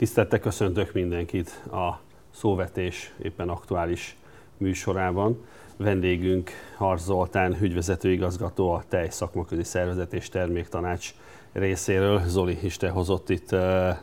Tisztelettel 0.00 0.38
köszöntök 0.38 0.92
mindenkit 0.92 1.50
a 1.72 1.98
szóvetés 2.34 3.12
éppen 3.22 3.48
aktuális 3.48 4.16
műsorában. 4.56 5.44
Vendégünk 5.76 6.50
Harz 6.76 7.04
Zoltán, 7.04 7.56
ügyvezetőigazgató 7.60 8.70
a 8.70 8.82
Tej 8.88 9.08
Szakmaközi 9.10 9.62
Szervezet 9.62 10.12
és 10.12 10.28
Terméktanács 10.28 11.14
részéről. 11.52 12.22
Zoli 12.26 12.58
is 12.62 12.76
te 12.76 12.88
hozott 12.88 13.28
itt 13.28 13.50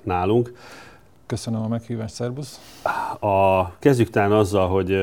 nálunk. 0.04 0.54
Köszönöm 1.26 1.62
a 1.62 1.68
meghívást, 1.68 2.14
szervusz! 2.14 2.80
A, 3.20 3.70
kezdjük 3.80 4.10
talán 4.10 4.32
azzal, 4.32 4.68
hogy 4.68 4.98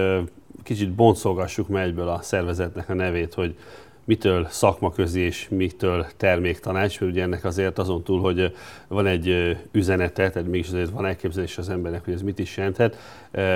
kicsit 0.63 0.93
boncolgassuk 0.93 1.69
meg 1.69 1.83
egyből 1.87 2.09
a 2.09 2.23
szervezetnek 2.23 2.89
a 2.89 2.95
nevét, 2.95 3.35
hogy 3.35 3.57
mitől 4.05 4.47
szakmaközi 4.51 5.21
és 5.21 5.49
mitől 5.51 6.07
terméktanács, 6.17 7.01
mert 7.01 7.13
ugye 7.13 7.23
ennek 7.23 7.45
azért 7.45 7.79
azon 7.79 8.03
túl, 8.03 8.21
hogy 8.21 8.55
van 8.89 9.07
egy 9.07 9.57
üzenete, 9.73 10.31
tehát 10.31 10.49
mégis 10.49 10.69
azért 10.69 10.91
van 10.91 11.07
elképzelés 11.07 11.59
az 11.59 11.69
embernek, 11.69 12.05
hogy 12.05 12.15
ez 12.15 12.23
mit 12.23 12.39
is 12.39 12.57
jelenthet. 12.57 12.97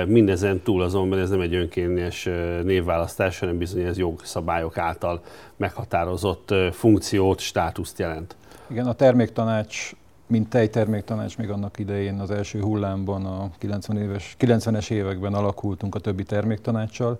Mindezen 0.05 0.61
túl 0.61 0.81
azonban 0.81 1.19
ez 1.19 1.29
nem 1.29 1.41
egy 1.41 1.53
önkényes 1.53 2.29
névválasztás, 2.63 3.39
hanem 3.39 3.57
bizony 3.57 3.83
ez 3.83 3.97
jogszabályok 3.97 4.77
által 4.77 5.21
meghatározott 5.55 6.53
funkciót, 6.71 7.39
státuszt 7.39 7.99
jelent. 7.99 8.35
Igen, 8.67 8.87
a 8.87 8.93
terméktanács 8.93 9.91
mint 10.27 10.49
tejterméktanács 10.49 11.37
még 11.37 11.49
annak 11.49 11.79
idején 11.79 12.19
az 12.19 12.31
első 12.31 12.61
hullámban, 12.61 13.25
a 13.25 13.49
90 13.57 13.97
éves, 13.97 14.35
90-es 14.39 14.89
években 14.89 15.33
alakultunk 15.33 15.95
a 15.95 15.99
többi 15.99 16.23
terméktanácssal, 16.23 17.19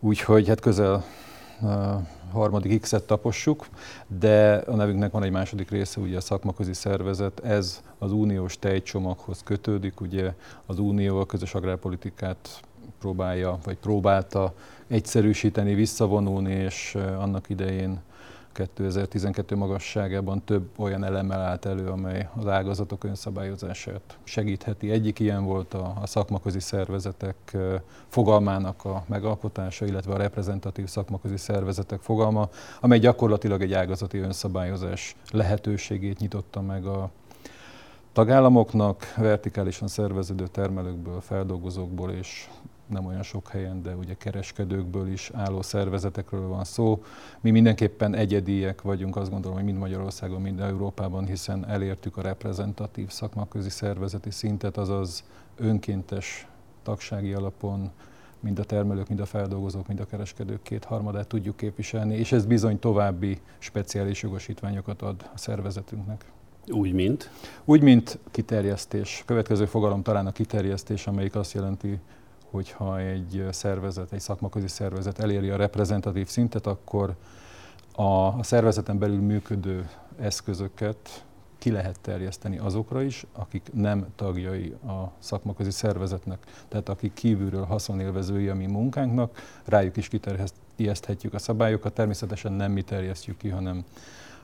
úgyhogy 0.00 0.48
hát 0.48 0.60
közel 0.60 1.04
harmadik 2.32 2.80
X-et 2.80 3.02
tapossuk, 3.02 3.66
de 4.06 4.54
a 4.54 4.74
nevünknek 4.74 5.10
van 5.10 5.22
egy 5.22 5.30
második 5.30 5.70
része, 5.70 6.00
ugye 6.00 6.16
a 6.16 6.20
szakmaközi 6.20 6.72
szervezet, 6.72 7.40
ez 7.44 7.82
az 7.98 8.12
uniós 8.12 8.58
tejcsomaghoz 8.58 9.42
kötődik, 9.44 10.00
ugye 10.00 10.34
az 10.66 10.78
unió 10.78 11.20
a 11.20 11.26
közös 11.26 11.54
agrárpolitikát 11.54 12.60
próbálja, 12.98 13.58
vagy 13.64 13.76
próbálta 13.76 14.54
egyszerűsíteni, 14.86 15.74
visszavonulni, 15.74 16.52
és 16.52 16.94
annak 17.18 17.48
idején 17.48 18.00
2012 18.52 19.56
magasságában 19.56 20.44
több 20.44 20.68
olyan 20.76 21.04
elemmel 21.04 21.40
állt 21.40 21.64
elő, 21.64 21.86
amely 21.86 22.28
az 22.36 22.46
ágazatok 22.46 23.04
önszabályozását 23.04 24.18
segítheti. 24.24 24.90
Egyik 24.90 25.18
ilyen 25.18 25.44
volt 25.44 25.74
a, 25.74 25.92
a 26.00 26.06
szakmaközi 26.06 26.60
szervezetek 26.60 27.56
fogalmának 28.08 28.84
a 28.84 29.04
megalkotása, 29.06 29.86
illetve 29.86 30.14
a 30.14 30.16
reprezentatív 30.16 30.86
szakmaközi 30.86 31.36
szervezetek 31.36 32.00
fogalma, 32.00 32.48
amely 32.80 32.98
gyakorlatilag 32.98 33.62
egy 33.62 33.72
ágazati 33.72 34.18
önszabályozás 34.18 35.16
lehetőségét 35.30 36.18
nyitotta 36.18 36.60
meg 36.60 36.84
a 36.86 37.10
tagállamoknak, 38.12 39.14
vertikálisan 39.16 39.88
szerveződő 39.88 40.46
termelőkből, 40.46 41.20
feldolgozókból 41.20 42.10
és 42.10 42.48
nem 42.90 43.06
olyan 43.06 43.22
sok 43.22 43.48
helyen, 43.48 43.82
de 43.82 43.94
ugye 43.94 44.14
kereskedőkből 44.14 45.12
is 45.12 45.30
álló 45.34 45.62
szervezetekről 45.62 46.48
van 46.48 46.64
szó. 46.64 47.02
Mi 47.40 47.50
mindenképpen 47.50 48.14
egyediek 48.14 48.82
vagyunk, 48.82 49.16
azt 49.16 49.30
gondolom, 49.30 49.56
hogy 49.56 49.66
mind 49.66 49.78
Magyarországon, 49.78 50.40
mind 50.40 50.60
Európában, 50.60 51.26
hiszen 51.26 51.68
elértük 51.68 52.16
a 52.16 52.22
reprezentatív 52.22 53.08
szakmaközi 53.10 53.70
szervezeti 53.70 54.30
szintet, 54.30 54.76
azaz 54.76 55.24
önkéntes 55.56 56.48
tagsági 56.82 57.32
alapon 57.32 57.90
mind 58.40 58.58
a 58.58 58.64
termelők, 58.64 59.08
mind 59.08 59.20
a 59.20 59.26
feldolgozók, 59.26 59.86
mind 59.86 60.00
a 60.00 60.06
kereskedők 60.06 60.62
kétharmadát 60.62 61.26
tudjuk 61.26 61.56
képviselni, 61.56 62.16
és 62.16 62.32
ez 62.32 62.46
bizony 62.46 62.78
további 62.78 63.40
speciális 63.58 64.22
jogosítványokat 64.22 65.02
ad 65.02 65.30
a 65.34 65.38
szervezetünknek. 65.38 66.24
Úgy, 66.66 66.92
mint? 66.92 67.30
Úgy, 67.64 67.82
mint 67.82 68.18
kiterjesztés. 68.30 69.22
Következő 69.26 69.64
fogalom 69.64 70.02
talán 70.02 70.26
a 70.26 70.32
kiterjesztés, 70.32 71.06
amelyik 71.06 71.34
azt 71.34 71.52
jelenti, 71.52 71.98
hogyha 72.50 72.98
egy 72.98 73.46
szervezet, 73.50 74.12
egy 74.12 74.20
szakmaközi 74.20 74.68
szervezet 74.68 75.18
eléri 75.18 75.50
a 75.50 75.56
reprezentatív 75.56 76.28
szintet, 76.28 76.66
akkor 76.66 77.14
a, 77.94 78.42
szervezeten 78.42 78.98
belül 78.98 79.20
működő 79.20 79.88
eszközöket 80.18 81.24
ki 81.58 81.70
lehet 81.70 82.00
terjeszteni 82.00 82.58
azokra 82.58 83.02
is, 83.02 83.26
akik 83.32 83.70
nem 83.72 84.06
tagjai 84.16 84.74
a 84.86 85.10
szakmaközi 85.18 85.70
szervezetnek, 85.70 86.46
tehát 86.68 86.88
akik 86.88 87.12
kívülről 87.12 87.64
haszonélvezői 87.64 88.48
a 88.48 88.54
mi 88.54 88.66
munkánknak, 88.66 89.60
rájuk 89.64 89.96
is 89.96 90.08
kiterjeszthetjük 90.08 91.34
a 91.34 91.38
szabályokat, 91.38 91.92
természetesen 91.92 92.52
nem 92.52 92.72
mi 92.72 92.82
terjesztjük 92.82 93.36
ki, 93.36 93.48
hanem 93.48 93.84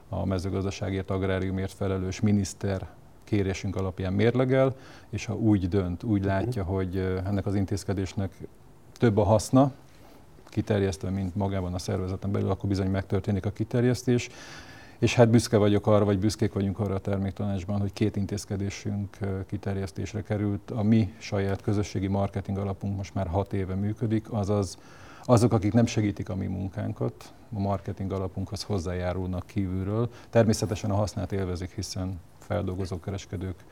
a 0.09 0.25
mezőgazdaságért, 0.25 1.11
agráriumért 1.11 1.73
felelős 1.73 2.21
miniszter 2.21 2.89
kérésünk 3.27 3.77
alapján 3.77 4.13
mérlegel, 4.13 4.77
és 5.11 5.25
ha 5.25 5.35
úgy 5.35 5.69
dönt, 5.69 6.03
úgy 6.03 6.25
látja, 6.25 6.65
hogy 6.65 6.97
ennek 7.27 7.47
az 7.47 7.55
intézkedésnek 7.55 8.33
több 8.93 9.17
a 9.17 9.25
haszna, 9.25 9.73
kiterjesztve, 10.49 11.11
mint 11.11 11.35
magában 11.35 11.75
a 11.75 11.79
szervezeten 11.79 12.33
belül, 12.33 12.51
akkor 12.51 12.69
bizony 12.69 12.91
megtörténik 12.91 13.47
a 13.47 13.51
kiterjesztés. 13.51 14.29
És 14.99 15.15
hát 15.15 15.29
büszke 15.29 15.57
vagyok 15.57 15.87
arra, 15.87 16.05
vagy 16.05 16.19
büszkék 16.19 16.53
vagyunk 16.53 16.79
arra 16.79 16.95
a 16.95 16.99
terméktanácsban, 16.99 17.81
hogy 17.81 17.93
két 17.93 18.17
intézkedésünk 18.17 19.17
kiterjesztésre 19.47 20.23
került. 20.23 20.71
A 20.71 20.83
mi 20.83 21.15
saját 21.19 21.63
közösségi 21.63 22.07
marketing 22.07 22.59
alapunk 22.59 22.97
most 22.97 23.15
már 23.15 23.27
hat 23.27 23.53
éve 23.53 23.75
működik, 23.75 24.33
azaz 24.33 24.79
azok, 25.29 25.53
akik 25.53 25.73
nem 25.73 25.87
segítik 25.87 26.29
a 26.29 26.35
mi 26.35 26.47
munkánkat, 26.47 27.33
a 27.57 27.59
marketing 27.59 28.13
alapunkhoz 28.13 28.63
hozzájárulnak 28.63 29.47
kívülről. 29.47 30.11
Természetesen 30.31 30.91
a 30.91 30.95
hasznát 30.95 31.33
élvezik, 31.33 31.71
hiszen 31.75 32.21
feldolgozó 32.47 33.01
kereskedők 33.01 33.65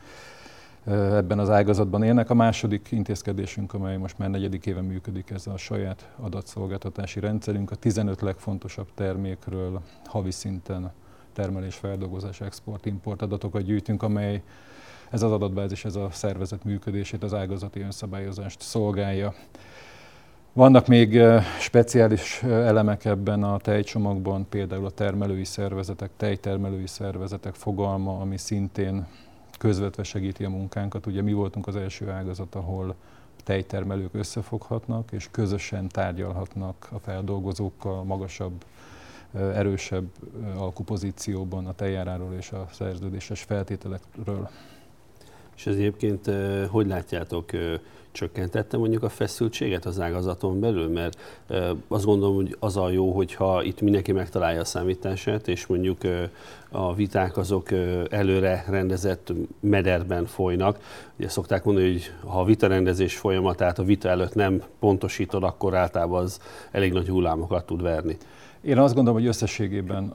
ebben 0.85 1.39
az 1.39 1.49
ágazatban 1.49 2.03
élnek. 2.03 2.29
A 2.29 2.33
második 2.33 2.87
intézkedésünk, 2.91 3.73
amely 3.73 3.97
most 3.97 4.17
már 4.17 4.29
negyedik 4.29 4.65
éve 4.65 4.81
működik, 4.81 5.29
ez 5.29 5.47
a 5.47 5.57
saját 5.57 6.09
adatszolgáltatási 6.19 7.19
rendszerünk. 7.19 7.71
A 7.71 7.75
15 7.75 8.21
legfontosabb 8.21 8.87
termékről 8.93 9.81
havi 10.05 10.31
szinten 10.31 10.91
termelés, 11.33 11.75
feldolgozás, 11.75 12.41
export, 12.41 12.85
import 12.85 13.21
adatokat 13.21 13.61
gyűjtünk, 13.61 14.03
amely 14.03 14.43
ez 15.09 15.21
az 15.21 15.31
adatbázis, 15.31 15.85
ez 15.85 15.95
a 15.95 16.09
szervezet 16.11 16.63
működését, 16.63 17.23
az 17.23 17.33
ágazati 17.33 17.79
önszabályozást 17.79 18.61
szolgálja. 18.61 19.33
Vannak 20.55 20.87
még 20.87 21.21
speciális 21.59 22.43
elemek 22.43 23.05
ebben 23.05 23.43
a 23.43 23.57
tejcsomagban, 23.57 24.45
például 24.49 24.85
a 24.85 24.89
termelői 24.89 25.43
szervezetek, 25.43 26.09
tejtermelői 26.17 26.87
szervezetek 26.87 27.53
fogalma, 27.53 28.19
ami 28.19 28.37
szintén 28.37 29.07
közvetve 29.57 30.03
segíti 30.03 30.43
a 30.43 30.49
munkánkat. 30.49 31.05
Ugye 31.05 31.21
mi 31.21 31.33
voltunk 31.33 31.67
az 31.67 31.75
első 31.75 32.09
ágazat, 32.09 32.55
ahol 32.55 32.95
tejtermelők 33.43 34.13
összefoghatnak, 34.13 35.11
és 35.11 35.27
közösen 35.31 35.87
tárgyalhatnak 35.87 36.87
a 36.91 36.99
feldolgozókkal 36.99 38.03
magasabb, 38.03 38.65
erősebb 39.33 40.07
alkupozícióban 40.57 41.67
a 41.67 41.73
tejáráról 41.73 42.33
és 42.33 42.51
a 42.51 42.67
szerződéses 42.71 43.41
feltételekről. 43.41 44.49
És 45.55 45.67
ez 45.67 45.75
egyébként 45.75 46.31
hogy 46.69 46.87
látjátok, 46.87 47.49
csökkentette 48.11 48.77
mondjuk 48.77 49.03
a 49.03 49.09
feszültséget 49.09 49.85
az 49.85 49.99
ágazaton 49.99 50.59
belül? 50.59 50.89
Mert 50.89 51.43
azt 51.87 52.05
gondolom, 52.05 52.35
hogy 52.35 52.55
az 52.59 52.77
a 52.77 52.89
jó, 52.89 53.11
hogyha 53.11 53.63
itt 53.63 53.81
mindenki 53.81 54.11
megtalálja 54.11 54.59
a 54.59 54.65
számítását, 54.65 55.47
és 55.47 55.65
mondjuk 55.65 55.97
a 56.69 56.93
viták 56.93 57.37
azok 57.37 57.69
előre 58.09 58.65
rendezett 58.67 59.33
mederben 59.59 60.25
folynak. 60.25 60.79
Ugye 61.19 61.29
szokták 61.29 61.63
mondani, 61.63 61.91
hogy 61.91 62.11
ha 62.25 62.39
a 62.39 62.45
vitarendezés 62.45 63.17
folyamatát 63.17 63.79
a 63.79 63.83
vita 63.83 64.09
előtt 64.09 64.33
nem 64.33 64.63
pontosítod, 64.79 65.43
akkor 65.43 65.75
általában 65.75 66.23
az 66.23 66.39
elég 66.71 66.93
nagy 66.93 67.07
hullámokat 67.07 67.65
tud 67.65 67.81
verni. 67.81 68.17
Én 68.61 68.77
azt 68.77 68.93
gondolom, 68.93 69.19
hogy 69.19 69.27
összességében 69.27 70.13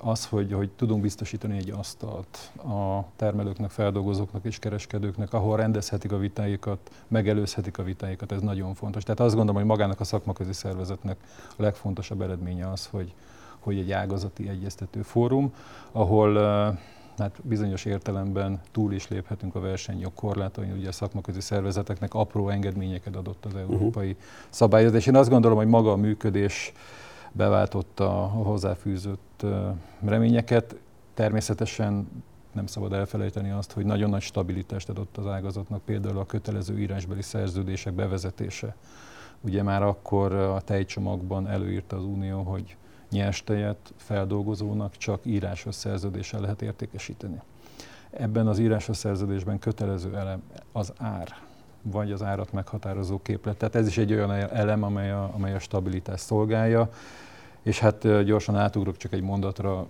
az, 0.00 0.26
hogy, 0.26 0.52
hogy 0.52 0.70
tudunk 0.70 1.02
biztosítani 1.02 1.56
egy 1.56 1.70
asztalt 1.70 2.50
a 2.56 3.04
termelőknek, 3.16 3.70
feldolgozóknak 3.70 4.44
és 4.44 4.58
kereskedőknek, 4.58 5.32
ahol 5.32 5.56
rendezhetik 5.56 6.12
a 6.12 6.18
vitáikat, 6.18 6.90
megelőzhetik 7.08 7.78
a 7.78 7.82
vitáikat, 7.82 8.32
ez 8.32 8.40
nagyon 8.40 8.74
fontos. 8.74 9.02
Tehát 9.02 9.20
azt 9.20 9.34
gondolom, 9.34 9.60
hogy 9.60 9.70
magának 9.70 10.00
a 10.00 10.04
szakmaközi 10.04 10.52
szervezetnek 10.52 11.16
a 11.56 11.62
legfontosabb 11.62 12.20
eredménye 12.20 12.70
az, 12.70 12.86
hogy, 12.86 13.14
hogy 13.58 13.78
egy 13.78 13.92
ágazati 13.92 14.48
egyeztető 14.48 15.02
fórum, 15.02 15.54
ahol 15.92 16.38
hát 17.18 17.40
bizonyos 17.42 17.84
értelemben 17.84 18.60
túl 18.72 18.92
is 18.92 19.08
léphetünk 19.08 19.54
a 19.54 19.60
versenyjog 19.60 20.14
korlátain, 20.14 20.72
ugye 20.72 20.88
a 20.88 20.92
szakmaközi 20.92 21.40
szervezeteknek 21.40 22.14
apró 22.14 22.48
engedményeket 22.48 23.16
adott 23.16 23.44
az 23.44 23.52
mhm. 23.52 23.60
európai 23.60 24.10
uh-huh. 24.10 24.22
szabályozás. 24.50 25.06
Én 25.06 25.16
azt 25.16 25.30
gondolom, 25.30 25.56
hogy 25.56 25.66
maga 25.66 25.92
a 25.92 25.96
működés 25.96 26.72
beváltotta 27.32 28.22
a 28.22 28.26
hozzáfűzött 28.26 29.29
reményeket. 30.04 30.76
Természetesen 31.14 32.08
nem 32.52 32.66
szabad 32.66 32.92
elfelejteni 32.92 33.50
azt, 33.50 33.72
hogy 33.72 33.84
nagyon 33.84 34.10
nagy 34.10 34.22
stabilitást 34.22 34.88
adott 34.88 35.16
az 35.16 35.26
ágazatnak, 35.26 35.82
például 35.82 36.18
a 36.18 36.26
kötelező 36.26 36.78
írásbeli 36.78 37.22
szerződések 37.22 37.92
bevezetése. 37.92 38.76
Ugye 39.40 39.62
már 39.62 39.82
akkor 39.82 40.32
a 40.32 40.60
tejcsomagban 40.60 41.48
előírta 41.48 41.96
az 41.96 42.04
Unió, 42.04 42.42
hogy 42.42 42.76
nyers 43.10 43.44
tejet 43.44 43.92
feldolgozónak 43.96 44.96
csak 44.96 45.20
írásos 45.22 45.74
szerződéssel 45.74 46.40
lehet 46.40 46.62
értékesíteni. 46.62 47.40
Ebben 48.10 48.46
az 48.46 48.58
írásos 48.58 48.96
szerződésben 48.96 49.58
kötelező 49.58 50.16
elem 50.16 50.42
az 50.72 50.92
ár, 50.98 51.36
vagy 51.82 52.12
az 52.12 52.22
árat 52.22 52.52
meghatározó 52.52 53.18
képlet. 53.22 53.56
Tehát 53.56 53.74
ez 53.74 53.86
is 53.86 53.98
egy 53.98 54.12
olyan 54.12 54.30
elem, 54.32 54.82
amely 54.82 55.10
a, 55.10 55.30
amely 55.34 55.54
a 55.54 55.58
stabilitást 55.58 56.24
szolgálja. 56.24 56.90
És 57.62 57.78
hát 57.78 58.24
gyorsan 58.24 58.56
átugrok 58.56 58.96
csak 58.96 59.12
egy 59.12 59.22
mondatra, 59.22 59.86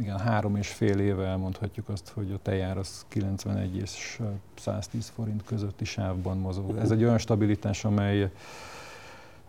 igen, 0.00 0.18
három 0.18 0.56
és 0.56 0.68
fél 0.68 0.98
éve 0.98 1.26
elmondhatjuk 1.26 1.88
azt, 1.88 2.08
hogy 2.14 2.32
a 2.32 2.38
tejár 2.42 2.78
az 2.78 3.04
91 3.08 3.76
és 3.76 4.20
110 4.58 5.12
forint 5.14 5.42
közötti 5.44 5.84
sávban 5.84 6.38
mozog. 6.38 6.76
Ez 6.76 6.90
egy 6.90 7.04
olyan 7.04 7.18
stabilitás, 7.18 7.84
amely 7.84 8.30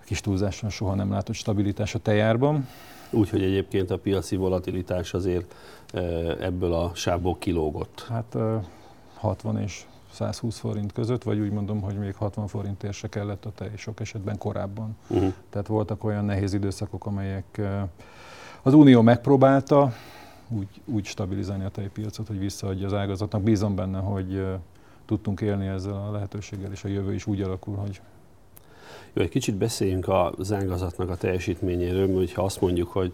kis 0.06 0.22
túlzáson 0.22 0.70
soha 0.70 0.96
nem 0.96 1.12
látott 1.12 1.36
stabilitás 1.36 1.96
a 1.96 2.00
tejárban. 2.00 2.68
Úgyhogy 3.10 3.44
egyébként 3.44 3.92
a 3.92 3.98
piaci 3.98 4.36
volatilitás 4.36 5.14
azért 5.14 5.56
ebből 6.40 6.74
a 6.74 6.92
sávból 6.96 7.38
kilógott. 7.38 8.06
Hát 8.10 8.38
60 9.14 9.60
és 9.60 9.86
120 10.14 10.58
forint 10.58 10.92
között, 10.92 11.24
vagy 11.24 11.40
úgy 11.40 11.52
mondom, 11.52 11.82
hogy 11.82 11.98
még 11.98 12.16
60 12.16 12.48
forintért 12.48 12.94
se 12.94 13.10
kellett 13.10 13.46
a 13.46 13.52
tej, 13.52 13.72
sok 13.76 14.00
esetben 14.00 14.38
korábban. 14.38 14.98
Uh-huh. 15.08 15.34
Tehát 15.50 15.68
voltak 15.68 16.04
olyan 16.04 16.26
nehéz 16.26 16.54
időszakok, 16.54 17.06
amelyek 17.06 17.62
az 18.62 18.74
Unió 18.74 19.02
megpróbálta 19.02 19.94
úgy, 20.50 20.82
úgy 20.86 21.06
stabilizálni 21.06 21.64
a 21.64 21.70
tejpiacot, 21.70 22.28
hogy 22.28 22.40
visszaadja 22.40 22.86
az 22.86 22.94
ágazatnak. 22.94 23.42
Bízom 23.42 23.76
benne, 23.76 24.00
hogy 24.00 24.46
tudtunk 25.06 25.42
élni 25.42 25.68
ezzel 25.68 25.94
a 25.94 26.12
lehetőséggel, 26.12 26.72
és 26.72 26.84
a 26.84 26.88
jövő 26.88 27.14
is 27.14 27.26
úgy 27.26 27.42
alakul, 27.42 27.76
hogy 27.76 28.02
jó, 29.14 29.22
egy 29.22 29.30
kicsit 29.30 29.56
beszéljünk 29.56 30.08
az 30.38 30.52
ágazatnak 30.52 31.10
a 31.10 31.16
teljesítményéről, 31.16 32.08
mert 32.08 32.32
ha 32.32 32.44
azt 32.44 32.62
mondjuk, 32.62 32.92
hogy 32.92 33.14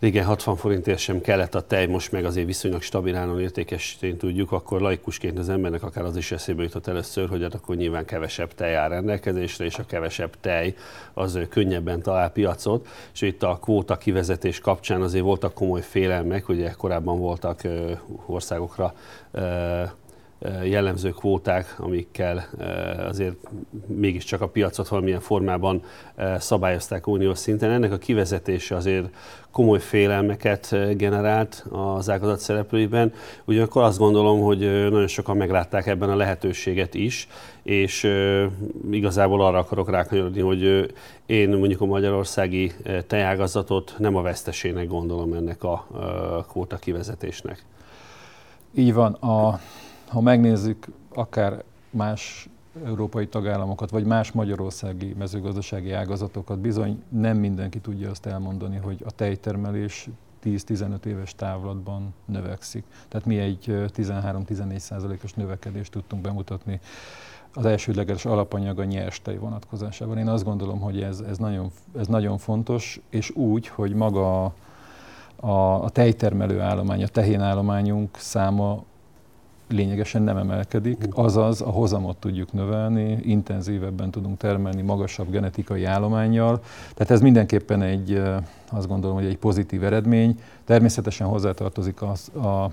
régen 0.00 0.24
60 0.24 0.56
forintért 0.56 0.98
sem 0.98 1.20
kellett 1.20 1.54
a 1.54 1.60
tej, 1.60 1.86
most 1.86 2.12
meg 2.12 2.24
azért 2.24 2.46
viszonylag 2.46 2.82
stabilálon 2.82 3.40
értékesíteni 3.40 4.16
tudjuk, 4.16 4.52
akkor 4.52 4.80
laikusként 4.80 5.38
az 5.38 5.48
embernek 5.48 5.82
akár 5.82 6.04
az 6.04 6.16
is 6.16 6.32
eszébe 6.32 6.62
jutott 6.62 6.86
először, 6.86 7.28
hogy 7.28 7.42
hát 7.42 7.54
akkor 7.54 7.76
nyilván 7.76 8.04
kevesebb 8.04 8.54
tej 8.54 8.76
áll 8.76 8.88
rendelkezésre, 8.88 9.64
és 9.64 9.78
a 9.78 9.86
kevesebb 9.86 10.30
tej 10.40 10.74
az 11.14 11.38
könnyebben 11.48 12.02
talál 12.02 12.30
piacot, 12.30 12.88
és 13.12 13.20
itt 13.20 13.42
a 13.42 13.58
kvóta 13.62 13.96
kivezetés 13.96 14.58
kapcsán 14.58 15.02
azért 15.02 15.24
voltak 15.24 15.54
komoly 15.54 15.82
félelmek, 15.82 16.48
ugye 16.48 16.70
korábban 16.70 17.18
voltak 17.18 17.60
országokra 18.26 18.94
jellemző 20.64 21.10
kvóták, 21.10 21.74
amikkel 21.78 22.48
azért 23.08 23.36
mégiscsak 23.86 24.40
a 24.40 24.48
piacot 24.48 24.88
valamilyen 24.88 25.20
formában 25.20 25.82
szabályozták 26.38 27.06
uniós 27.06 27.38
szinten. 27.38 27.70
Ennek 27.70 27.92
a 27.92 27.98
kivezetése 27.98 28.76
azért 28.76 29.14
komoly 29.50 29.78
félelmeket 29.78 30.76
generált 30.96 31.66
az 31.70 32.10
ágazat 32.10 32.38
szereplőiben. 32.38 33.12
Ugyanakkor 33.44 33.82
azt 33.82 33.98
gondolom, 33.98 34.40
hogy 34.40 34.58
nagyon 34.90 35.06
sokan 35.06 35.36
meglátták 35.36 35.86
ebben 35.86 36.10
a 36.10 36.16
lehetőséget 36.16 36.94
is, 36.94 37.28
és 37.62 38.10
igazából 38.90 39.44
arra 39.44 39.58
akarok 39.58 39.90
rákanyarodni, 39.90 40.40
hogy 40.40 40.92
én 41.26 41.48
mondjuk 41.48 41.80
a 41.80 41.86
magyarországi 41.86 42.72
tejágazatot 43.06 43.94
nem 43.98 44.16
a 44.16 44.22
vesztesének 44.22 44.88
gondolom 44.88 45.32
ennek 45.32 45.62
a 45.62 45.86
kvóta 46.48 46.76
kivezetésnek. 46.76 47.64
Így 48.74 48.94
van. 48.94 49.12
A 49.12 49.60
ha 50.10 50.20
megnézzük 50.20 50.86
akár 51.14 51.62
más 51.90 52.48
európai 52.84 53.28
tagállamokat, 53.28 53.90
vagy 53.90 54.04
más 54.04 54.32
magyarországi 54.32 55.14
mezőgazdasági 55.18 55.92
ágazatokat, 55.92 56.58
bizony 56.58 57.02
nem 57.08 57.36
mindenki 57.36 57.78
tudja 57.78 58.10
azt 58.10 58.26
elmondani, 58.26 58.76
hogy 58.76 59.02
a 59.06 59.10
tejtermelés 59.10 60.08
10-15 60.44 61.04
éves 61.04 61.34
távlatban 61.34 62.14
növekszik. 62.24 62.84
Tehát 63.08 63.26
mi 63.26 63.38
egy 63.38 63.64
13-14 63.68 64.78
százalékos 64.78 65.32
növekedést 65.32 65.92
tudtunk 65.92 66.22
bemutatni 66.22 66.80
az 67.54 67.64
elsődleges 67.64 68.24
alapanyag 68.24 68.78
a 68.78 68.84
nyers 68.84 69.22
tej 69.22 69.36
vonatkozásában. 69.36 70.18
Én 70.18 70.28
azt 70.28 70.44
gondolom, 70.44 70.80
hogy 70.80 71.02
ez, 71.02 71.20
ez, 71.20 71.38
nagyon, 71.38 71.70
ez 71.98 72.06
nagyon 72.06 72.38
fontos, 72.38 73.00
és 73.10 73.30
úgy, 73.30 73.68
hogy 73.68 73.94
maga 73.94 74.44
a, 75.36 75.84
a, 75.84 75.90
tejtermelő 75.90 76.60
állomány, 76.60 77.02
a 77.02 77.06
tehénállományunk 77.06 78.16
száma 78.16 78.84
lényegesen 79.72 80.22
nem 80.22 80.36
emelkedik, 80.36 81.08
azaz 81.10 81.60
a 81.60 81.70
hozamot 81.70 82.16
tudjuk 82.16 82.52
növelni, 82.52 83.18
intenzívebben 83.22 84.10
tudunk 84.10 84.38
termelni 84.38 84.82
magasabb 84.82 85.30
genetikai 85.30 85.84
állományjal. 85.84 86.60
Tehát 86.94 87.10
ez 87.10 87.20
mindenképpen 87.20 87.82
egy, 87.82 88.22
azt 88.70 88.88
gondolom, 88.88 89.16
hogy 89.16 89.26
egy 89.26 89.38
pozitív 89.38 89.84
eredmény. 89.84 90.40
Természetesen 90.64 91.26
hozzátartozik 91.26 92.02
az 92.02 92.30
a, 92.34 92.70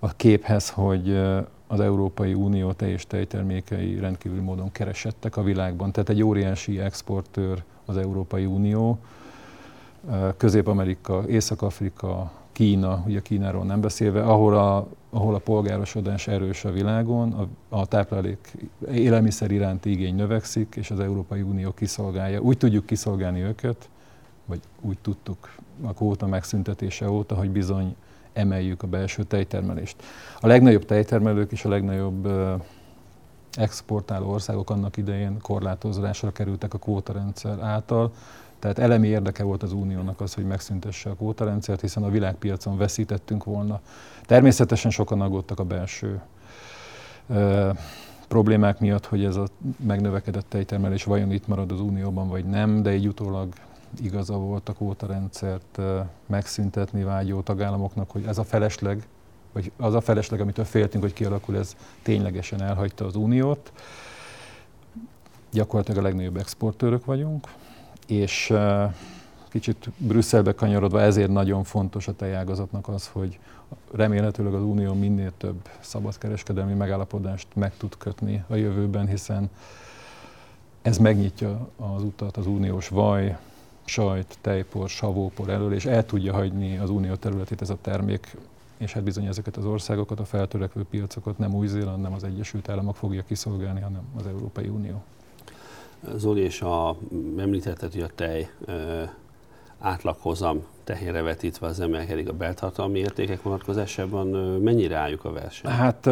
a 0.00 0.12
képhez, 0.16 0.70
hogy 0.70 1.20
az 1.66 1.80
Európai 1.80 2.34
Unió 2.34 2.72
tej 2.72 2.90
és 2.90 3.06
tejtermékei 3.06 3.98
rendkívül 3.98 4.42
módon 4.42 4.72
keresettek 4.72 5.36
a 5.36 5.42
világban. 5.42 5.92
Tehát 5.92 6.08
egy 6.08 6.22
óriási 6.22 6.78
exportőr 6.78 7.62
az 7.84 7.96
Európai 7.96 8.44
Unió, 8.44 8.98
Közép-Amerika, 10.36 11.24
Észak-Afrika, 11.28 12.30
Kína, 12.52 13.02
ugye 13.06 13.20
Kínáról 13.20 13.64
nem 13.64 13.80
beszélve, 13.80 14.22
ahol 14.22 14.56
a, 14.56 14.86
ahol 15.14 15.34
a 15.34 15.38
polgárosodás 15.38 16.28
erős 16.28 16.64
a 16.64 16.70
világon, 16.70 17.32
a, 17.32 17.48
a 17.68 17.86
táplálék 17.86 18.52
élelmiszer 18.92 19.50
iránti 19.50 19.90
igény 19.90 20.14
növekszik, 20.14 20.74
és 20.76 20.90
az 20.90 21.00
Európai 21.00 21.42
Unió 21.42 21.72
kiszolgálja. 21.72 22.40
Úgy 22.40 22.58
tudjuk 22.58 22.86
kiszolgálni 22.86 23.40
őket, 23.40 23.88
vagy 24.44 24.60
úgy 24.80 24.98
tudtuk 25.02 25.54
a 25.82 25.92
kvóta 25.92 26.26
megszüntetése 26.26 27.10
óta, 27.10 27.34
hogy 27.34 27.50
bizony 27.50 27.94
emeljük 28.32 28.82
a 28.82 28.86
belső 28.86 29.22
tejtermelést. 29.22 29.96
A 30.40 30.46
legnagyobb 30.46 30.84
tejtermelők 30.84 31.52
és 31.52 31.64
a 31.64 31.68
legnagyobb 31.68 32.28
exportáló 33.52 34.30
országok 34.30 34.70
annak 34.70 34.96
idején 34.96 35.40
korlátozásra 35.40 36.32
kerültek 36.32 36.74
a 36.74 36.78
kvótarendszer 36.78 37.60
által, 37.60 38.12
tehát 38.62 38.78
elemi 38.78 39.08
érdeke 39.08 39.42
volt 39.42 39.62
az 39.62 39.72
uniónak 39.72 40.20
az, 40.20 40.34
hogy 40.34 40.44
megszüntesse 40.44 41.10
a 41.10 41.14
kvótarendszert, 41.14 41.80
hiszen 41.80 42.02
a 42.02 42.10
világpiacon 42.10 42.76
veszítettünk 42.76 43.44
volna. 43.44 43.80
Természetesen 44.26 44.90
sokan 44.90 45.20
aggódtak 45.20 45.58
a 45.58 45.64
belső 45.64 46.20
ö, 47.28 47.70
problémák 48.28 48.80
miatt, 48.80 49.06
hogy 49.06 49.24
ez 49.24 49.36
a 49.36 49.46
megnövekedett 49.86 50.48
tejtermelés 50.48 51.04
vajon 51.04 51.32
itt 51.32 51.46
marad 51.46 51.72
az 51.72 51.80
unióban, 51.80 52.28
vagy 52.28 52.44
nem, 52.44 52.82
de 52.82 52.90
egy 52.90 53.06
utólag 53.06 53.52
igaza 54.00 54.34
volt 54.34 54.68
a 54.68 54.72
kvótarendszert 54.72 55.80
megszüntetni 56.26 57.02
vágyó 57.02 57.40
tagállamoknak, 57.40 58.10
hogy 58.10 58.24
ez 58.26 58.38
a 58.38 58.44
felesleg, 58.44 59.06
vagy 59.52 59.72
az 59.76 59.94
a 59.94 60.00
felesleg, 60.00 60.40
amitől 60.40 60.64
féltünk, 60.64 61.02
hogy 61.02 61.12
kialakul, 61.12 61.56
ez 61.56 61.76
ténylegesen 62.02 62.62
elhagyta 62.62 63.04
az 63.04 63.16
uniót. 63.16 63.72
Gyakorlatilag 65.50 66.00
a 66.00 66.02
legnagyobb 66.02 66.36
exportőrök 66.36 67.04
vagyunk, 67.04 67.46
és 68.12 68.52
kicsit 69.48 69.90
Brüsszelbe 69.96 70.54
kanyarodva 70.54 71.00
ezért 71.00 71.30
nagyon 71.30 71.64
fontos 71.64 72.08
a 72.08 72.16
tejágazatnak 72.16 72.88
az, 72.88 73.08
hogy 73.12 73.38
remélhetőleg 73.92 74.54
az 74.54 74.62
Unió 74.62 74.94
minél 74.94 75.32
több 75.36 75.68
szabadkereskedelmi 75.80 76.72
megállapodást 76.72 77.46
meg 77.54 77.76
tud 77.76 77.96
kötni 77.98 78.44
a 78.48 78.54
jövőben, 78.54 79.06
hiszen 79.06 79.50
ez 80.82 80.98
megnyitja 80.98 81.68
az 81.76 82.02
utat 82.02 82.36
az 82.36 82.46
uniós 82.46 82.88
vaj, 82.88 83.36
sajt, 83.84 84.38
tejpor, 84.40 84.88
savópor 84.88 85.48
elől, 85.48 85.74
és 85.74 85.84
el 85.84 86.06
tudja 86.06 86.32
hagyni 86.32 86.78
az 86.78 86.90
unió 86.90 87.14
területét 87.14 87.60
ez 87.62 87.70
a 87.70 87.78
termék, 87.80 88.36
és 88.76 88.92
hát 88.92 89.02
bizony 89.02 89.26
ezeket 89.26 89.56
az 89.56 89.64
országokat, 89.64 90.20
a 90.20 90.24
feltörekvő 90.24 90.84
piacokat 90.90 91.38
nem 91.38 91.54
Új-Zéland, 91.54 92.02
nem 92.02 92.12
az 92.12 92.24
Egyesült 92.24 92.68
Államok 92.68 92.96
fogja 92.96 93.22
kiszolgálni, 93.26 93.80
hanem 93.80 94.02
az 94.18 94.26
Európai 94.26 94.68
Unió. 94.68 95.02
Zoli, 96.16 96.40
és 96.40 96.60
a, 96.60 96.96
említetted, 97.38 97.92
hogy 97.92 98.02
a 98.02 98.10
tej 98.14 98.50
átlaghozam 99.78 100.62
tehére 100.84 101.22
vetítve 101.22 101.66
az 101.66 101.80
emelkedik 101.80 102.28
a 102.28 102.32
beltartalmi 102.32 102.98
értékek 102.98 103.42
vonatkozásában. 103.42 104.26
Mennyire 104.60 104.96
álljuk 104.96 105.24
a 105.24 105.32
versenyt? 105.32 105.74
Hát 105.74 106.06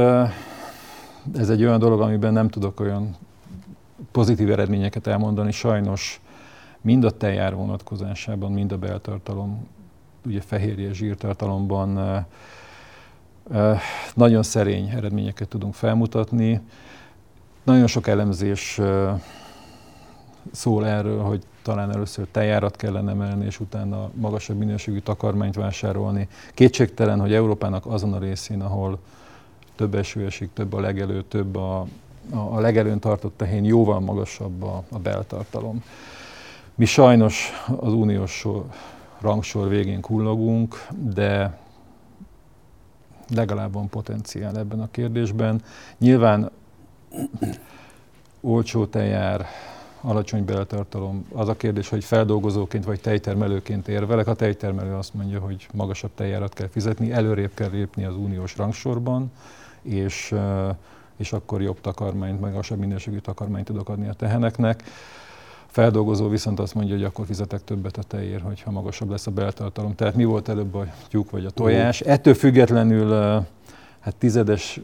ez 1.35 1.51
egy 1.51 1.63
olyan 1.63 1.79
dolog, 1.79 2.01
amiben 2.01 2.33
nem 2.33 2.49
tudok 2.49 2.81
olyan 2.81 3.17
pozitív 4.13 4.51
eredményeket 4.51 5.07
elmondani. 5.07 5.51
Sajnos 5.51 6.21
mind 6.81 7.05
a 7.05 7.11
tejár 7.11 7.55
vonatkozásában, 7.55 8.53
mind 8.53 8.73
a 8.73 8.79
beltartalom, 8.79 9.69
ugye 10.27 10.41
fehérje 10.41 10.93
zsírtartalomban 10.93 12.27
nagyon 14.15 14.43
szerény 14.43 14.89
eredményeket 14.89 15.49
tudunk 15.49 15.75
felmutatni. 15.75 16.61
Nagyon 17.63 17.87
sok 17.87 18.07
elemzés 18.07 18.81
szól 20.53 20.87
erről, 20.87 21.23
hogy 21.23 21.43
talán 21.63 21.93
először 21.93 22.27
tejárat 22.31 22.77
kellene 22.77 23.11
emelni, 23.11 23.45
és 23.45 23.61
utána 23.61 24.11
magasabb 24.15 24.57
minőségű 24.57 24.99
takarmányt 24.99 25.55
vásárolni. 25.55 26.29
Kétségtelen, 26.55 27.21
hogy 27.21 27.35
Európának 27.35 27.87
azon 27.87 28.13
a 28.13 28.19
részén, 28.19 28.61
ahol 28.61 28.99
több 29.77 29.95
eső 29.95 30.25
esik, 30.27 30.53
több 30.53 30.73
a 30.73 30.81
legelő, 30.81 31.23
több 31.23 31.57
a, 31.57 31.87
a, 32.31 32.61
legelőn 32.61 32.99
tartott 32.99 33.37
tehén, 33.37 33.65
jóval 33.65 34.01
magasabb 34.01 34.63
a, 34.63 34.83
a 34.91 34.99
beltartalom. 34.99 35.83
Mi 36.75 36.85
sajnos 36.85 37.51
az 37.77 37.93
uniós 37.93 38.31
sor, 38.31 38.65
rangsor 39.21 39.69
végén 39.69 40.01
kullogunk, 40.01 40.87
de 41.15 41.59
legalább 43.35 43.73
van 43.73 43.89
potenciál 43.89 44.59
ebben 44.59 44.81
a 44.81 44.91
kérdésben. 44.91 45.63
Nyilván 45.99 46.51
olcsó 48.41 48.87
tejár, 48.87 49.47
alacsony 50.01 50.45
beletartalom. 50.45 51.27
Az 51.33 51.49
a 51.49 51.57
kérdés, 51.57 51.89
hogy 51.89 52.05
feldolgozóként 52.05 52.85
vagy 52.85 53.01
tejtermelőként 53.01 53.89
érvelek. 53.89 54.27
A 54.27 54.35
tejtermelő 54.35 54.95
azt 54.95 55.15
mondja, 55.15 55.41
hogy 55.41 55.69
magasabb 55.73 56.11
tejárat 56.15 56.55
kell 56.55 56.69
fizetni, 56.69 57.13
előrébb 57.13 57.55
kell 57.55 57.71
lépni 57.71 58.05
az 58.05 58.17
uniós 58.17 58.57
rangsorban, 58.57 59.33
és, 59.83 60.35
és 61.17 61.33
akkor 61.33 61.63
jobb 61.63 61.81
takarmányt, 61.81 62.41
magasabb 62.41 62.79
minőségű 62.79 63.19
takarmányt 63.19 63.65
tudok 63.65 63.89
adni 63.89 64.09
a 64.09 64.13
teheneknek. 64.13 64.83
A 65.67 65.73
feldolgozó 65.73 66.29
viszont 66.29 66.61
azt 66.61 66.75
mondja, 66.75 66.95
hogy 66.95 67.05
akkor 67.05 67.27
fizetek 67.27 67.65
többet 67.65 67.97
a 67.97 68.03
tejért, 68.03 68.43
hogyha 68.43 68.71
magasabb 68.71 69.11
lesz 69.11 69.27
a 69.27 69.31
beltartalom. 69.31 69.95
Tehát 69.95 70.15
mi 70.15 70.25
volt 70.25 70.49
előbb 70.49 70.75
a 70.75 70.87
tyúk 71.09 71.31
vagy 71.31 71.45
a 71.45 71.51
tojás? 71.51 72.01
Ettől 72.01 72.35
függetlenül 72.35 73.11
hát 74.01 74.17
tizedes 74.19 74.81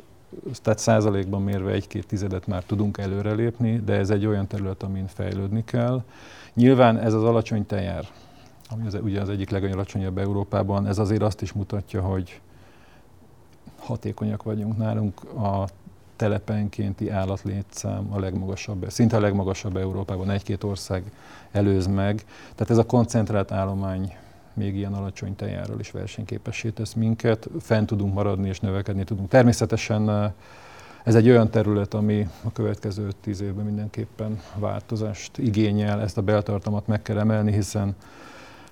tehát 0.63 0.79
százalékban 0.79 1.43
mérve 1.43 1.73
egy-két 1.73 2.07
tizedet 2.07 2.47
már 2.47 2.65
tudunk 2.65 2.99
előrelépni, 2.99 3.81
de 3.85 3.93
ez 3.93 4.11
egy 4.11 4.27
olyan 4.27 4.47
terület, 4.47 4.83
amin 4.83 5.07
fejlődni 5.07 5.65
kell. 5.65 6.03
Nyilván 6.55 6.99
ez 6.99 7.15
az 7.15 7.23
alacsony 7.23 7.67
tejár, 7.67 8.07
ami 8.71 8.87
az, 8.87 8.99
ugye 9.03 9.21
az 9.21 9.29
egyik 9.29 9.51
legalacsonyabb 9.51 10.19
Európában, 10.19 10.87
ez 10.87 10.99
azért 10.99 11.23
azt 11.23 11.43
is 11.43 11.53
mutatja, 11.53 12.01
hogy 12.01 12.41
hatékonyak 13.79 14.43
vagyunk 14.43 14.77
nálunk. 14.77 15.25
A 15.25 15.65
telepenkénti 16.17 17.11
állatlétszám 17.11 18.13
a 18.13 18.19
legmagasabb, 18.19 18.91
szinte 18.91 19.17
a 19.17 19.21
legmagasabb 19.21 19.77
Európában, 19.77 20.31
egy-két 20.31 20.65
ország 20.65 21.03
előz 21.53 21.87
meg. 21.87 22.25
Tehát 22.55 22.71
ez 22.71 22.79
a 22.79 22.87
koncentrált 22.87 23.53
állomány 23.53 24.17
még 24.57 24.77
ilyen 24.77 24.93
alacsony 24.93 25.37
tejáról 25.37 25.81
is 25.81 25.91
versenyképessé 25.91 26.69
tesz 26.69 26.93
minket, 26.93 27.49
fent 27.61 27.87
tudunk 27.87 28.15
maradni 28.15 28.49
és 28.49 28.61
növekedni 28.61 29.05
tudunk. 29.05 29.29
Természetesen 29.29 30.11
eh, 30.11 30.33
ez 31.05 31.15
egy 31.15 31.29
olyan 31.29 31.51
terület, 31.51 31.95
ami 31.95 32.29
a 32.45 32.53
következő 32.53 33.09
tíz 33.21 33.41
évben 33.41 33.65
mindenképpen 33.65 34.41
változást 34.55 35.39
igényel, 35.39 36.01
ezt 36.01 36.19
a 36.19 36.23
beltartalmat 36.23 36.87
meg 36.87 37.03
kell 37.03 37.19
emelni, 37.19 37.53
hiszen 37.53 37.97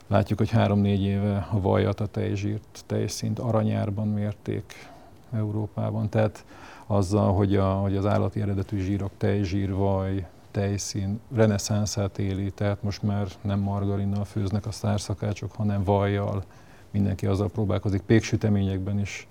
látjuk, 0.06 0.38
hogy 0.38 0.50
három-négy 0.50 1.02
éve 1.02 1.48
a 1.50 1.60
vajat, 1.60 2.00
a 2.00 2.06
tejzsírt, 2.06 2.84
tejszint 2.86 3.38
aranyárban 3.38 4.08
mérték 4.08 4.88
Európában. 5.32 6.08
Tehát 6.08 6.44
azzal, 6.86 7.32
hogy, 7.34 7.56
a, 7.56 7.72
hogy 7.72 7.96
az 7.96 8.06
állati 8.06 8.40
eredetű 8.40 8.78
zsírok, 8.78 9.10
tejzsír, 9.16 9.74
vaj, 9.74 10.26
tejszín 10.54 11.20
reneszánszát 11.34 12.18
éli, 12.18 12.50
tehát 12.50 12.82
most 12.82 13.02
már 13.02 13.26
nem 13.40 13.58
margarinnal 13.58 14.24
főznek 14.24 14.66
a 14.66 14.70
sztárszakácsok, 14.70 15.52
hanem 15.52 15.84
vajjal. 15.84 16.44
Mindenki 16.90 17.26
azzal 17.26 17.50
próbálkozik. 17.50 18.00
Péksüteményekben 18.00 19.00
is 19.00 19.28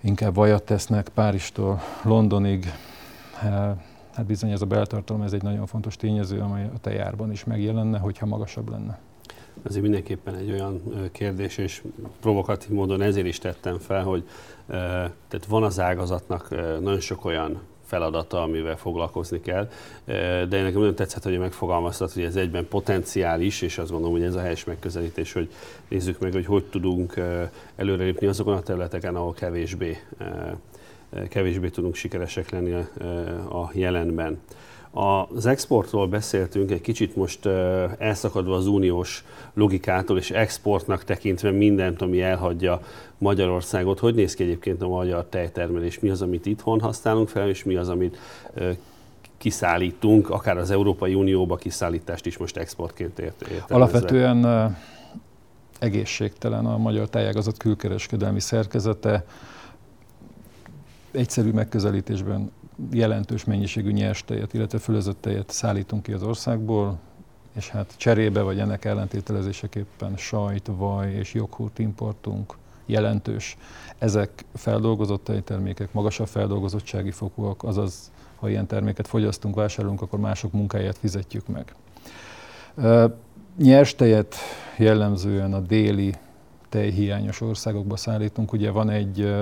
inkább 0.00 0.34
vajat 0.34 0.62
tesznek 0.62 1.08
Páristól 1.08 1.80
Londonig. 2.02 2.72
Hát 4.14 4.26
bizony 4.26 4.50
ez 4.50 4.62
a 4.62 4.66
beltartalom, 4.66 5.22
ez 5.22 5.32
egy 5.32 5.42
nagyon 5.42 5.66
fontos 5.66 5.96
tényező, 5.96 6.40
amely 6.40 6.70
a 6.74 6.78
tejárban 6.80 7.30
is 7.30 7.44
megjelenne, 7.44 7.98
hogyha 7.98 8.26
magasabb 8.26 8.70
lenne. 8.70 8.98
Ez 9.62 9.76
mindenképpen 9.76 10.34
egy 10.34 10.50
olyan 10.50 10.82
kérdés, 11.12 11.58
és 11.58 11.82
provokatív 12.20 12.70
módon 12.70 13.02
ezért 13.02 13.26
is 13.26 13.38
tettem 13.38 13.78
fel, 13.78 14.04
hogy 14.04 14.28
tehát 15.28 15.46
van 15.48 15.62
az 15.62 15.80
ágazatnak 15.80 16.50
nagyon 16.80 17.00
sok 17.00 17.24
olyan 17.24 17.60
feladata, 17.88 18.42
amivel 18.42 18.76
foglalkozni 18.76 19.40
kell. 19.40 19.68
De 20.48 20.56
én 20.56 20.62
nekem 20.62 20.78
nagyon 20.78 20.94
tetszett, 20.94 21.22
hogy 21.22 21.38
megfogalmaztad, 21.38 22.12
hogy 22.12 22.22
ez 22.22 22.36
egyben 22.36 22.68
potenciális, 22.68 23.62
és 23.62 23.78
azt 23.78 23.90
gondolom, 23.90 24.14
hogy 24.16 24.24
ez 24.24 24.34
a 24.34 24.40
helyes 24.40 24.64
megközelítés, 24.64 25.32
hogy 25.32 25.50
nézzük 25.88 26.18
meg, 26.18 26.32
hogy 26.32 26.46
hogy 26.46 26.64
tudunk 26.64 27.14
előrelépni 27.76 28.26
azokon 28.26 28.54
a 28.54 28.62
területeken, 28.62 29.16
ahol 29.16 29.32
kevésbé, 29.32 29.98
kevésbé 31.28 31.68
tudunk 31.68 31.94
sikeresek 31.94 32.50
lenni 32.50 32.72
a 33.50 33.70
jelenben. 33.72 34.40
Az 34.90 35.46
exportról 35.46 36.06
beszéltünk, 36.06 36.70
egy 36.70 36.80
kicsit 36.80 37.16
most 37.16 37.46
elszakadva 37.98 38.54
az 38.54 38.66
uniós 38.66 39.24
logikától, 39.54 40.18
és 40.18 40.30
exportnak 40.30 41.04
tekintve 41.04 41.50
mindent, 41.50 42.02
ami 42.02 42.22
elhagyja 42.22 42.80
Magyarországot. 43.18 43.98
Hogy 43.98 44.14
néz 44.14 44.34
ki 44.34 44.42
egyébként 44.42 44.82
a 44.82 44.88
magyar 44.88 45.24
tejtermelés? 45.24 45.98
Mi 46.00 46.08
az, 46.08 46.22
amit 46.22 46.46
itthon 46.46 46.80
használunk 46.80 47.28
fel, 47.28 47.48
és 47.48 47.64
mi 47.64 47.76
az, 47.76 47.88
amit 47.88 48.18
kiszállítunk, 49.38 50.30
akár 50.30 50.58
az 50.58 50.70
Európai 50.70 51.14
Unióba 51.14 51.56
kiszállítást 51.56 52.26
is 52.26 52.36
most 52.36 52.56
exportként 52.56 53.18
ért, 53.18 53.40
értelmezve? 53.40 53.74
Alapvetően 53.74 54.76
egészségtelen 55.78 56.66
a 56.66 56.76
magyar 56.76 57.08
tejágazat 57.08 57.56
külkereskedelmi 57.56 58.40
szerkezete. 58.40 59.24
Egyszerű 61.10 61.50
megközelítésben 61.50 62.50
jelentős 62.92 63.44
mennyiségű 63.44 63.92
nyers 63.92 64.24
tejet, 64.24 64.54
illetve 64.54 64.78
fölözött 64.78 65.20
tejet 65.20 65.50
szállítunk 65.50 66.02
ki 66.02 66.12
az 66.12 66.22
országból, 66.22 66.98
és 67.56 67.68
hát 67.68 67.94
cserébe 67.96 68.42
vagy 68.42 68.58
ennek 68.58 68.84
ellentételezéseképpen 68.84 70.16
sajt, 70.16 70.70
vaj 70.76 71.12
és 71.12 71.34
joghurt 71.34 71.78
importunk 71.78 72.56
jelentős. 72.86 73.56
Ezek 73.98 74.44
feldolgozott 74.54 75.24
tejtermékek, 75.24 75.92
magasabb 75.92 76.26
feldolgozottsági 76.26 77.10
fokúak, 77.10 77.62
azaz 77.62 78.10
ha 78.36 78.48
ilyen 78.48 78.66
terméket 78.66 79.08
fogyasztunk, 79.08 79.54
vásárolunk, 79.54 80.02
akkor 80.02 80.18
mások 80.18 80.52
munkáját 80.52 80.98
fizetjük 80.98 81.44
meg. 81.46 81.74
Nyers 83.58 83.94
tejet 83.94 84.34
jellemzően 84.76 85.54
a 85.54 85.60
déli 85.60 86.14
tejhiányos 86.68 87.40
országokba 87.40 87.96
szállítunk. 87.96 88.52
Ugye 88.52 88.70
van 88.70 88.90
egy 88.90 89.34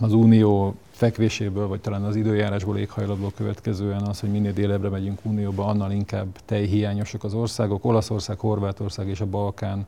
az 0.00 0.12
Unió 0.12 0.74
fekvéséből, 0.90 1.68
vagy 1.68 1.80
talán 1.80 2.04
az 2.04 2.16
időjárásból, 2.16 2.78
éghajlatból 2.78 3.32
következően 3.36 4.02
az, 4.02 4.20
hogy 4.20 4.30
minél 4.30 4.52
délebbre 4.52 4.88
megyünk 4.88 5.18
Unióba, 5.22 5.66
annal 5.66 5.90
inkább 5.90 6.26
tejhiányosak 6.44 7.24
az 7.24 7.34
országok. 7.34 7.84
Olaszország, 7.84 8.38
Horvátország 8.38 9.08
és 9.08 9.20
a 9.20 9.26
Balkán 9.26 9.86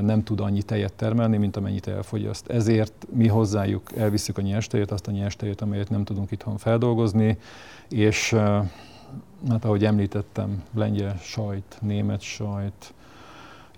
nem 0.00 0.22
tud 0.22 0.40
annyi 0.40 0.62
tejet 0.62 0.92
termelni, 0.92 1.36
mint 1.36 1.56
amennyit 1.56 1.86
elfogyaszt. 1.86 2.48
Ezért 2.48 3.06
mi 3.12 3.28
hozzájuk 3.28 3.96
elviszük 3.96 4.38
a 4.38 4.42
nyerstejet, 4.42 4.90
azt 4.90 5.06
a 5.06 5.10
nyerstejet, 5.10 5.60
amelyet 5.60 5.90
nem 5.90 6.04
tudunk 6.04 6.30
itthon 6.30 6.56
feldolgozni, 6.56 7.38
és 7.88 8.32
hát 9.48 9.64
ahogy 9.64 9.84
említettem, 9.84 10.62
lengyel 10.74 11.18
sajt, 11.20 11.78
német 11.80 12.20
sajt, 12.20 12.94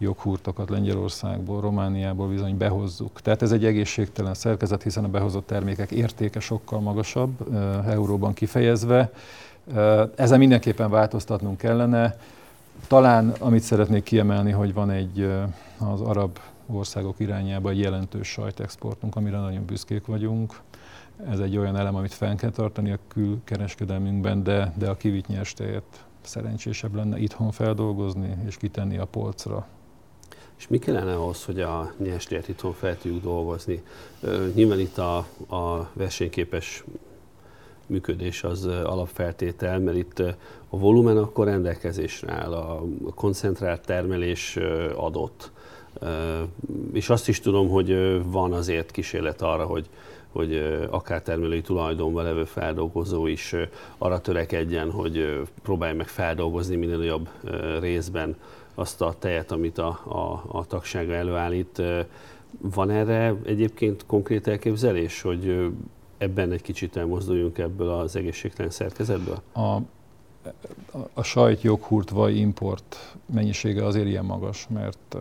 joghurtokat 0.00 0.70
Lengyelországból, 0.70 1.60
Romániából 1.60 2.28
bizony 2.28 2.56
behozzuk. 2.56 3.20
Tehát 3.20 3.42
ez 3.42 3.52
egy 3.52 3.64
egészségtelen 3.64 4.34
szerkezet, 4.34 4.82
hiszen 4.82 5.04
a 5.04 5.08
behozott 5.08 5.46
termékek 5.46 5.90
értéke 5.90 6.40
sokkal 6.40 6.80
magasabb, 6.80 7.56
euróban 7.86 8.32
kifejezve. 8.32 9.12
Ezen 10.14 10.38
mindenképpen 10.38 10.90
változtatnunk 10.90 11.58
kellene. 11.58 12.16
Talán 12.86 13.34
amit 13.38 13.62
szeretnék 13.62 14.02
kiemelni, 14.02 14.50
hogy 14.50 14.74
van 14.74 14.90
egy 14.90 15.30
az 15.78 16.00
arab 16.00 16.38
országok 16.66 17.20
irányába 17.20 17.70
egy 17.70 17.78
jelentős 17.78 18.28
sajtexportunk, 18.28 19.16
amire 19.16 19.38
nagyon 19.38 19.64
büszkék 19.64 20.06
vagyunk. 20.06 20.60
Ez 21.30 21.38
egy 21.38 21.56
olyan 21.56 21.76
elem, 21.76 21.94
amit 21.94 22.12
fenn 22.12 22.36
kell 22.36 22.50
tartani 22.50 22.90
a 22.90 22.98
külkereskedelmünkben, 23.08 24.42
de, 24.42 24.72
de 24.78 24.88
a 24.88 24.96
kivit 24.96 25.26
nyerstejet 25.26 26.04
szerencsésebb 26.20 26.94
lenne 26.94 27.18
itthon 27.18 27.50
feldolgozni 27.50 28.36
és 28.46 28.56
kitenni 28.56 28.98
a 28.98 29.04
polcra. 29.04 29.66
És 30.60 30.68
mi 30.68 30.78
kellene 30.78 31.14
ahhoz, 31.14 31.44
hogy 31.44 31.60
a 31.60 31.92
nyerstért 31.98 32.48
itthon 32.48 32.72
fel 32.72 32.98
tudjuk 32.98 33.22
dolgozni? 33.22 33.82
Nyilván 34.54 34.80
itt 34.80 34.98
a, 34.98 35.16
a 35.48 35.90
versenyképes 35.92 36.84
működés 37.86 38.44
az 38.44 38.66
alapfeltétel, 38.66 39.78
mert 39.78 39.96
itt 39.96 40.18
a 40.68 40.78
volumen 40.78 41.16
akkor 41.16 41.46
rendelkezésre 41.46 42.32
áll, 42.32 42.52
a 42.52 42.82
koncentrált 43.14 43.86
termelés 43.86 44.58
adott. 44.96 45.50
És 46.92 47.10
azt 47.10 47.28
is 47.28 47.40
tudom, 47.40 47.68
hogy 47.68 48.20
van 48.24 48.52
azért 48.52 48.90
kísérlet 48.90 49.42
arra, 49.42 49.64
hogy, 49.64 49.86
hogy 50.32 50.56
akár 50.90 51.22
termelői 51.22 51.62
tulajdonban 51.62 52.24
levő 52.24 52.44
feldolgozó 52.44 53.26
is 53.26 53.54
arra 53.98 54.20
törekedjen, 54.20 54.90
hogy 54.90 55.40
próbálj 55.62 55.94
meg 55.94 56.08
feldolgozni 56.08 56.76
minél 56.76 56.96
nagyobb 56.96 57.28
részben 57.80 58.36
azt 58.80 59.00
a 59.00 59.14
tejet, 59.18 59.50
amit 59.50 59.78
a, 59.78 59.88
a, 59.88 60.58
a 60.58 60.64
tagsága 60.66 61.12
előállít. 61.12 61.82
Van 62.60 62.90
erre 62.90 63.34
egyébként 63.44 64.06
konkrét 64.06 64.46
elképzelés, 64.46 65.20
hogy 65.22 65.72
ebben 66.18 66.52
egy 66.52 66.62
kicsit 66.62 66.96
elmozduljunk 66.96 67.58
ebből 67.58 67.88
az 67.88 68.16
egészségtelen 68.16 68.70
szerkezetből? 68.70 69.42
A, 69.52 69.76
a, 71.14 71.22
sajt, 71.22 71.62
joghurt, 71.62 72.10
vaj 72.10 72.34
import 72.34 73.16
mennyisége 73.26 73.84
azért 73.84 74.06
ilyen 74.06 74.24
magas, 74.24 74.66
mert 74.68 75.16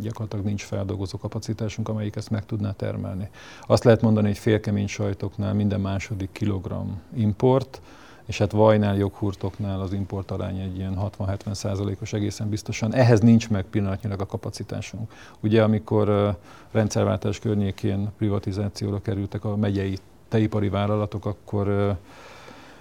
gyakorlatilag 0.00 0.44
nincs 0.44 0.62
feldolgozó 0.62 1.18
kapacitásunk, 1.18 1.88
amelyik 1.88 2.16
ezt 2.16 2.30
meg 2.30 2.46
tudná 2.46 2.72
termelni. 2.72 3.28
Azt 3.66 3.84
lehet 3.84 4.00
mondani, 4.00 4.26
hogy 4.26 4.38
félkemény 4.38 4.88
sajtoknál 4.88 5.54
minden 5.54 5.80
második 5.80 6.32
kilogramm 6.32 6.88
import, 7.16 7.80
és 8.26 8.38
hát 8.38 8.52
vajnál, 8.52 8.96
joghurtoknál 8.96 9.80
az 9.80 9.92
import 9.92 10.30
arány 10.30 10.58
egy 10.58 10.76
ilyen 10.76 10.98
60-70 11.18 11.54
százalékos 11.54 12.12
egészen 12.12 12.48
biztosan. 12.48 12.94
Ehhez 12.94 13.20
nincs 13.20 13.50
meg 13.50 13.64
pillanatnyilag 13.64 14.20
a 14.20 14.26
kapacitásunk. 14.26 15.12
Ugye 15.40 15.62
amikor 15.62 16.36
rendszerváltás 16.70 17.38
környékén 17.38 18.10
privatizációra 18.18 19.02
kerültek 19.02 19.44
a 19.44 19.56
megyei 19.56 19.98
teipari 20.28 20.68
vállalatok, 20.68 21.26
akkor 21.26 21.96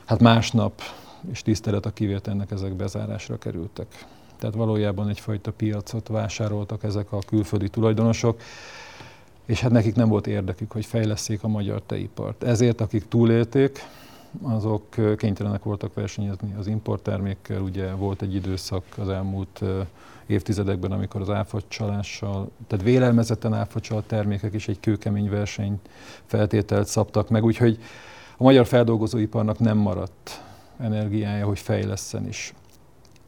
hát 0.05 0.19
másnap, 0.19 0.81
és 1.31 1.41
tisztelet 1.41 1.85
a 1.85 1.93
kivételnek 1.93 2.51
ezek 2.51 2.73
bezárásra 2.73 3.37
kerültek. 3.37 4.05
Tehát 4.37 4.55
valójában 4.55 5.09
egyfajta 5.09 5.51
piacot 5.51 6.07
vásároltak 6.07 6.83
ezek 6.83 7.11
a 7.11 7.19
külföldi 7.27 7.69
tulajdonosok, 7.69 8.41
és 9.45 9.61
hát 9.61 9.71
nekik 9.71 9.95
nem 9.95 10.09
volt 10.09 10.27
érdekük, 10.27 10.71
hogy 10.71 10.85
fejleszék 10.85 11.43
a 11.43 11.47
magyar 11.47 11.81
teipart. 11.85 12.43
Ezért, 12.43 12.81
akik 12.81 13.07
túlélték, 13.07 13.79
azok 14.41 15.15
kénytelenek 15.17 15.63
voltak 15.63 15.93
versenyezni 15.93 16.53
az 16.57 16.67
importtermékkel. 16.67 17.61
Ugye 17.61 17.93
volt 17.93 18.21
egy 18.21 18.35
időszak 18.35 18.83
az 18.97 19.09
elmúlt 19.09 19.61
évtizedekben, 20.25 20.91
amikor 20.91 21.21
az 21.21 21.29
áfacsalással, 21.29 22.49
tehát 22.67 22.85
vélelmezetten 22.85 23.53
áfacsalt 23.53 24.05
termékek 24.05 24.53
is 24.53 24.67
egy 24.67 24.79
kőkemény 24.79 25.29
verseny 25.29 25.79
feltételt 26.25 26.87
szabtak 26.87 27.29
meg, 27.29 27.43
úgyhogy 27.43 27.79
a 28.37 28.43
magyar 28.43 28.65
feldolgozóiparnak 28.65 29.59
nem 29.59 29.77
maradt 29.77 30.41
energiája, 30.79 31.45
hogy 31.45 31.59
fejleszen 31.59 32.27
is. 32.27 32.53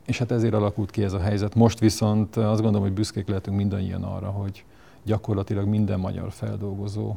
És 0.06 0.18
hát 0.18 0.32
ezért 0.32 0.54
alakult 0.54 0.92
ki 0.92 1.04
ez 1.04 1.14
a 1.14 1.20
helyzet. 1.20 1.56
Most 1.56 1.80
viszont 1.80 2.36
azt 2.36 2.62
gondolom, 2.62 2.88
hogy 2.88 2.96
büszkék 2.96 3.28
lehetünk 3.28 3.58
mindannyian 3.58 4.04
arra, 4.04 4.30
hogy 4.30 4.64
gyakorlatilag 5.04 5.68
minden 5.68 6.00
magyar 6.00 6.32
feldolgozó 6.32 7.16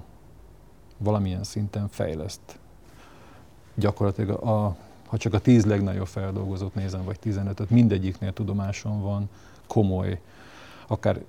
valamilyen 0.99 1.45
szinten 1.45 1.89
fejleszt. 1.89 2.59
Gyakorlatilag 3.79 4.43
a, 4.43 4.77
ha 5.07 5.17
csak 5.17 5.35
a 5.35 5.39
tíz 5.39 5.65
legnagyobb 5.65 6.07
feldolgozót 6.07 6.75
nézem, 6.75 7.05
vagy 7.05 7.19
15-öt, 7.25 7.71
mindegyiknél 7.71 8.33
tudomásom 8.33 9.01
van 9.01 9.29
komoly, 9.67 10.21
akár 10.87 11.21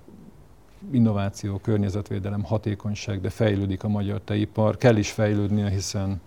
innováció, 0.91 1.58
környezetvédelem, 1.58 2.44
hatékonyság, 2.44 3.22
de 3.22 3.29
fejlődik 3.29 3.84
a 3.84 3.88
magyar 3.88 4.22
teipar. 4.25 4.77
Kell 4.77 4.96
is 4.96 5.12
fejlődnie, 5.12 5.70
hiszen 5.70 6.22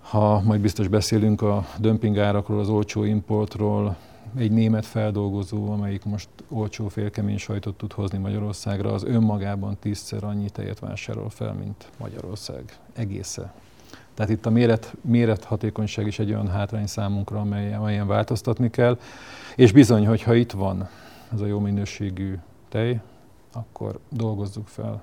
ha 0.00 0.40
majd 0.40 0.60
biztos 0.60 0.88
beszélünk 0.88 1.42
a 1.42 1.66
dömping 1.78 2.18
árakról, 2.18 2.58
az 2.58 2.68
olcsó 2.68 3.04
importról, 3.04 3.96
egy 4.36 4.50
német 4.50 4.86
feldolgozó, 4.86 5.72
amelyik 5.72 6.04
most 6.04 6.28
olcsó 6.48 6.88
félkemény 6.88 7.38
sajtot 7.38 7.76
tud 7.76 7.92
hozni 7.92 8.18
Magyarországra, 8.18 8.92
az 8.92 9.04
önmagában 9.04 9.76
tízszer 9.80 10.24
annyi 10.24 10.50
tejet 10.50 10.78
vásárol 10.78 11.30
fel, 11.30 11.52
mint 11.52 11.88
Magyarország 11.98 12.78
egésze. 12.94 13.52
Tehát 14.14 14.30
itt 14.30 14.46
a 14.46 14.50
méret, 14.50 14.94
méret 15.00 15.44
hatékonyság 15.44 16.06
is 16.06 16.18
egy 16.18 16.30
olyan 16.30 16.48
hátrány 16.48 16.86
számunkra, 16.86 17.40
amelyen, 17.40 17.80
amelyen 17.80 18.06
változtatni 18.06 18.70
kell. 18.70 18.98
És 19.56 19.72
bizony, 19.72 20.06
hogyha 20.06 20.34
itt 20.34 20.52
van 20.52 20.88
ez 21.32 21.40
a 21.40 21.46
jó 21.46 21.58
minőségű 21.58 22.38
tej, 22.68 23.00
akkor 23.52 23.98
dolgozzuk 24.08 24.68
fel, 24.68 25.02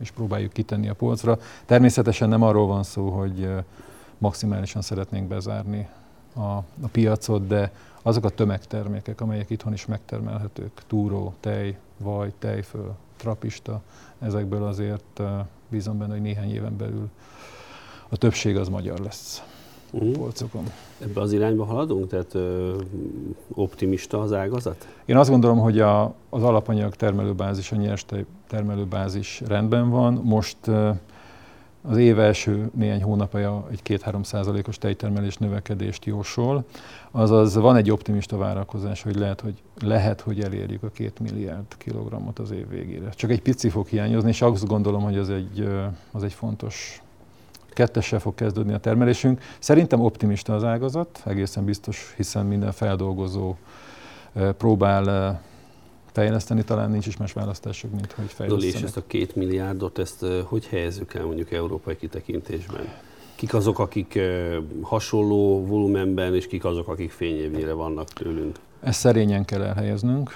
és 0.00 0.10
próbáljuk 0.10 0.52
kitenni 0.52 0.88
a 0.88 0.94
polcra. 0.94 1.38
Természetesen 1.66 2.28
nem 2.28 2.42
arról 2.42 2.66
van 2.66 2.82
szó, 2.82 3.08
hogy 3.08 3.48
maximálisan 4.18 4.82
szeretnénk 4.82 5.28
bezárni 5.28 5.88
a, 6.34 6.40
a 6.40 6.88
piacot, 6.92 7.46
de 7.46 7.72
azok 8.02 8.24
a 8.24 8.28
tömegtermékek, 8.28 9.20
amelyek 9.20 9.50
itthon 9.50 9.72
is 9.72 9.86
megtermelhetők, 9.86 10.82
túró, 10.86 11.34
tej, 11.40 11.76
vaj, 11.98 12.32
tejföl, 12.38 12.96
trapista, 13.16 13.82
ezekből 14.18 14.64
azért 14.64 15.22
bízom 15.68 15.98
benne, 15.98 16.12
hogy 16.12 16.22
néhány 16.22 16.54
éven 16.54 16.76
belül 16.76 17.10
a 18.12 18.16
többség 18.16 18.56
az 18.56 18.68
magyar 18.68 18.98
lesz 18.98 19.42
uh-huh. 19.90 20.12
polcokon. 20.12 20.64
Ebbe 20.98 21.20
az 21.20 21.32
irányba 21.32 21.64
haladunk? 21.64 22.06
Tehát 22.06 22.34
ö, 22.34 22.76
optimista 23.54 24.20
az 24.20 24.32
ágazat? 24.32 24.88
Én 25.04 25.16
azt 25.16 25.30
gondolom, 25.30 25.58
hogy 25.58 25.80
a, 25.80 26.14
az 26.28 26.42
alapanyag 26.42 26.94
termelőbázis, 26.94 27.72
a 27.72 27.76
nyers 27.76 28.04
termelőbázis 28.48 29.42
rendben 29.46 29.90
van. 29.90 30.20
Most 30.24 30.56
ö, 30.66 30.90
az 31.82 31.96
év 31.96 32.18
első 32.18 32.70
néhány 32.74 33.02
hónapja 33.02 33.66
egy 33.70 33.80
2-3 33.84 34.24
százalékos 34.24 34.78
tejtermelés 34.78 35.36
növekedést 35.36 36.04
jósol, 36.04 36.64
azaz 37.10 37.54
van 37.54 37.76
egy 37.76 37.90
optimista 37.90 38.36
várakozás, 38.36 39.02
hogy 39.02 39.16
lehet, 39.16 39.40
hogy, 39.40 39.62
lehet, 39.80 40.20
hogy 40.20 40.40
elérjük 40.40 40.82
a 40.82 40.90
2 40.90 41.12
milliárd 41.20 41.76
kilogrammot 41.78 42.38
az 42.38 42.50
év 42.50 42.68
végére. 42.68 43.08
Csak 43.10 43.30
egy 43.30 43.42
pici 43.42 43.68
fog 43.68 43.86
hiányozni, 43.86 44.28
és 44.28 44.42
azt 44.42 44.66
gondolom, 44.66 45.02
hogy 45.02 45.18
az 45.18 45.30
egy, 45.30 45.68
az 46.12 46.22
egy 46.22 46.32
fontos 46.32 47.02
kettessel 47.72 48.20
fog 48.20 48.34
kezdődni 48.34 48.72
a 48.72 48.78
termelésünk. 48.78 49.40
Szerintem 49.58 50.00
optimista 50.00 50.54
az 50.54 50.64
ágazat, 50.64 51.22
egészen 51.24 51.64
biztos, 51.64 52.12
hiszen 52.16 52.46
minden 52.46 52.72
feldolgozó 52.72 53.56
próbál 54.56 55.40
fejleszteni, 56.12 56.64
talán 56.64 56.90
nincs 56.90 57.06
is 57.06 57.16
más 57.16 57.32
választásuk, 57.32 57.90
mint 57.90 58.12
hogy 58.12 58.32
fejleszteni. 58.32 58.72
és 58.72 58.82
ezt 58.82 58.96
a 58.96 59.02
két 59.06 59.36
milliárdot, 59.36 59.98
ezt 59.98 60.26
hogy 60.44 60.66
helyezzük 60.66 61.14
el 61.14 61.24
mondjuk 61.24 61.52
európai 61.52 61.96
kitekintésben? 61.96 62.84
Kik 63.34 63.54
azok, 63.54 63.78
akik 63.78 64.18
hasonló 64.80 65.66
volumenben, 65.66 66.34
és 66.34 66.46
kik 66.46 66.64
azok, 66.64 66.88
akik 66.88 67.10
fényévnyire 67.10 67.72
vannak 67.72 68.08
tőlünk? 68.08 68.56
Ezt 68.80 68.98
szerényen 68.98 69.44
kell 69.44 69.62
elhelyeznünk. 69.62 70.30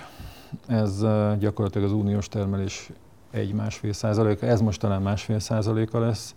Ez 0.66 1.00
gyakorlatilag 1.38 1.86
az 1.86 1.92
uniós 1.92 2.28
termelés 2.28 2.90
egy-másfél 3.30 3.92
százaléka, 3.92 4.46
ez 4.46 4.60
most 4.60 4.80
talán 4.80 5.02
másfél 5.02 5.38
százaléka 5.38 5.98
lesz. 5.98 6.34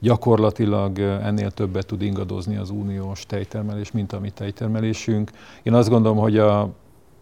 Gyakorlatilag 0.00 0.98
ennél 0.98 1.50
többet 1.50 1.86
tud 1.86 2.02
ingadozni 2.02 2.56
az 2.56 2.70
uniós 2.70 3.26
tejtermelés, 3.26 3.90
mint 3.90 4.12
a 4.12 4.20
mi 4.20 4.30
tejtermelésünk. 4.30 5.30
Én 5.62 5.74
azt 5.74 5.88
gondolom, 5.88 6.18
hogy 6.18 6.38
a 6.38 6.70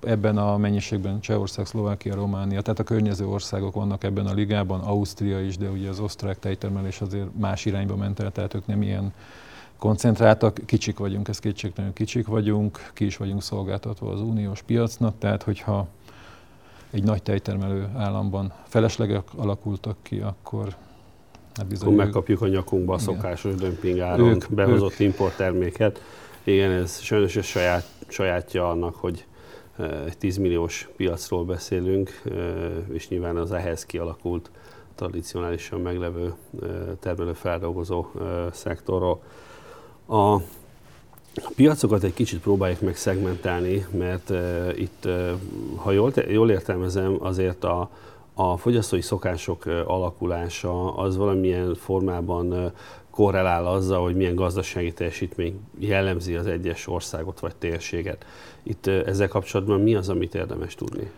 ebben 0.07 0.37
a 0.37 0.57
mennyiségben 0.57 1.21
Csehország, 1.21 1.67
Szlovákia, 1.67 2.15
Románia, 2.15 2.61
tehát 2.61 2.79
a 2.79 2.85
környező 2.85 3.27
országok 3.27 3.75
vannak 3.75 4.05
ebben 4.05 4.27
a 4.27 4.33
ligában, 4.33 4.81
Ausztria 4.81 5.41
is, 5.41 5.57
de 5.57 5.69
ugye 5.69 5.89
az 5.89 6.01
osztrák 6.01 6.39
tejtermelés 6.39 7.01
azért 7.01 7.27
más 7.39 7.65
irányba 7.65 7.97
ment 7.97 8.21
el, 8.21 8.33
tehát 8.33 8.55
ők 8.55 8.67
nem 8.67 8.83
ilyen 8.83 9.13
koncentráltak, 9.79 10.59
kicsik 10.67 10.99
vagyunk, 10.99 11.29
ez 11.29 11.39
kétségtelenül 11.39 11.95
kicsik 11.95 12.27
vagyunk, 12.27 12.91
ki 12.95 13.05
is 13.05 13.17
vagyunk 13.17 13.43
szolgáltatva 13.43 14.11
az 14.11 14.21
uniós 14.21 14.63
piacnak, 14.63 15.15
tehát 15.19 15.43
hogyha 15.43 15.87
egy 16.91 17.03
nagy 17.03 17.23
tejtermelő 17.23 17.89
államban 17.97 18.53
feleslegek 18.65 19.23
alakultak 19.37 19.97
ki, 20.03 20.21
akkor 20.21 20.77
bizony 21.65 21.89
akkor 21.89 22.05
megkapjuk 22.05 22.43
a 22.43 22.49
nyakunkba 22.49 22.95
a 22.95 22.99
szokásos 22.99 23.55
dömping 23.55 23.99
áron 23.99 24.29
ők, 24.29 24.45
behozott 24.51 24.93
ők. 24.93 25.01
importterméket. 25.01 26.03
Igen, 26.45 26.71
ez 26.71 27.01
sajnos 27.01 27.37
ez 27.37 27.45
saját, 27.45 27.87
sajátja 28.09 28.71
annak, 28.71 28.95
hogy 28.95 29.25
egy 30.07 30.19
10 30.19 30.37
milliós 30.37 30.89
piacról 30.97 31.45
beszélünk, 31.45 32.23
és 32.93 33.09
nyilván 33.09 33.37
az 33.37 33.53
ehhez 33.53 33.87
kialakult 33.87 34.51
tradicionálisan 34.95 35.81
meglevő 35.81 36.35
termelő-feldolgozó 37.01 38.07
szektorról. 38.53 39.23
A 40.07 40.41
piacokat 41.57 42.03
egy 42.03 42.15
kicsit 42.15 42.41
próbáljuk 42.41 42.81
meg 42.81 42.97
szegmentálni, 42.97 43.87
mert 43.91 44.33
itt, 44.77 45.09
ha 45.77 45.91
jól, 45.91 46.13
jól 46.29 46.51
értelmezem, 46.51 47.17
azért 47.21 47.65
a, 47.65 47.91
a 48.41 48.57
fogyasztói 48.57 49.01
szokások 49.01 49.67
alakulása 49.67 50.95
az 50.95 51.17
valamilyen 51.17 51.75
formában 51.75 52.73
korrelál 53.11 53.67
azzal, 53.67 54.03
hogy 54.03 54.17
milyen 54.17 54.35
gazdasági 54.35 54.93
teljesítmény 54.93 55.61
jellemzi 55.79 56.35
az 56.37 56.47
egyes 56.47 56.87
országot 56.87 57.41
vagy 57.41 57.57
térséget. 57.57 58.27
Itt 58.63 58.87
ezzel 58.87 59.29
kapcsolatban 59.29 59.81
mi 59.81 59.95
az, 59.95 60.09
amit 60.09 60.35
érdemes 60.35 60.75
tudni? 60.75 61.11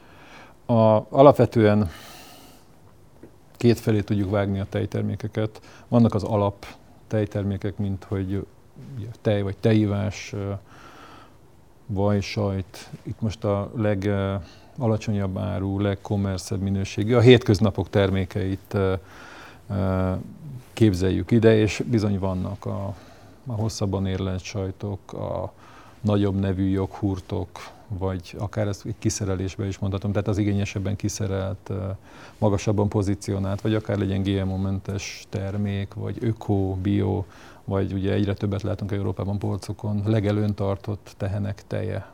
A, 0.67 1.07
alapvetően 1.09 1.91
két 3.57 3.79
felé 3.79 4.01
tudjuk 4.01 4.31
vágni 4.31 4.61
a 4.61 4.67
tejtermékeket. 4.69 5.61
Vannak 5.89 6.15
az 6.15 6.23
alap 6.23 6.67
tejtermékek, 7.07 7.77
mint 7.77 8.05
hogy 8.05 8.47
tej 9.21 9.43
vagy 9.43 9.57
tejivás, 9.57 10.35
vaj, 11.87 12.21
sajt. 12.21 12.91
Itt 13.03 13.21
most 13.21 13.45
a 13.45 13.71
legalacsonyabb 14.81 15.39
áru, 15.39 15.81
legkommerszebb 15.81 16.61
minőségű, 16.61 17.15
a 17.15 17.21
hétköznapok 17.21 17.91
termékeit 17.91 18.77
képzeljük 20.73 21.31
ide, 21.31 21.57
és 21.57 21.83
bizony 21.91 22.19
vannak 22.19 22.67
a, 22.67 22.95
a 23.47 23.53
hosszabban 23.53 24.07
érlelt 24.07 24.43
sajtok, 24.43 25.13
a 25.13 25.53
nagyobb 26.01 26.35
nevű 26.35 26.69
joghurtok, 26.69 27.49
vagy 27.89 28.35
akár 28.39 28.69
ezt 28.69 28.87
egy 28.87 28.95
kiszerelésben 28.99 29.67
is 29.67 29.79
mondhatom, 29.79 30.13
tehát 30.13 30.29
az 30.29 30.39
igényesebben 30.39 30.97
kiszerelt, 30.97 31.71
magasabban 32.39 32.89
pozícionált, 32.89 33.61
vagy 33.61 33.75
akár 33.75 33.99
legyen 33.99 34.23
GMO-mentes 34.23 35.27
termék, 35.29 35.95
vagy 35.95 36.17
öko, 36.21 36.75
bio, 36.75 37.25
vagy 37.65 37.93
ugye 37.93 38.13
egyre 38.13 38.35
többet 38.35 38.63
látunk 38.63 38.93
Európában 38.93 39.39
polcokon, 39.39 40.03
legelőn 40.07 40.55
tartott 40.55 41.15
tehenek 41.17 41.63
teje. 41.67 42.07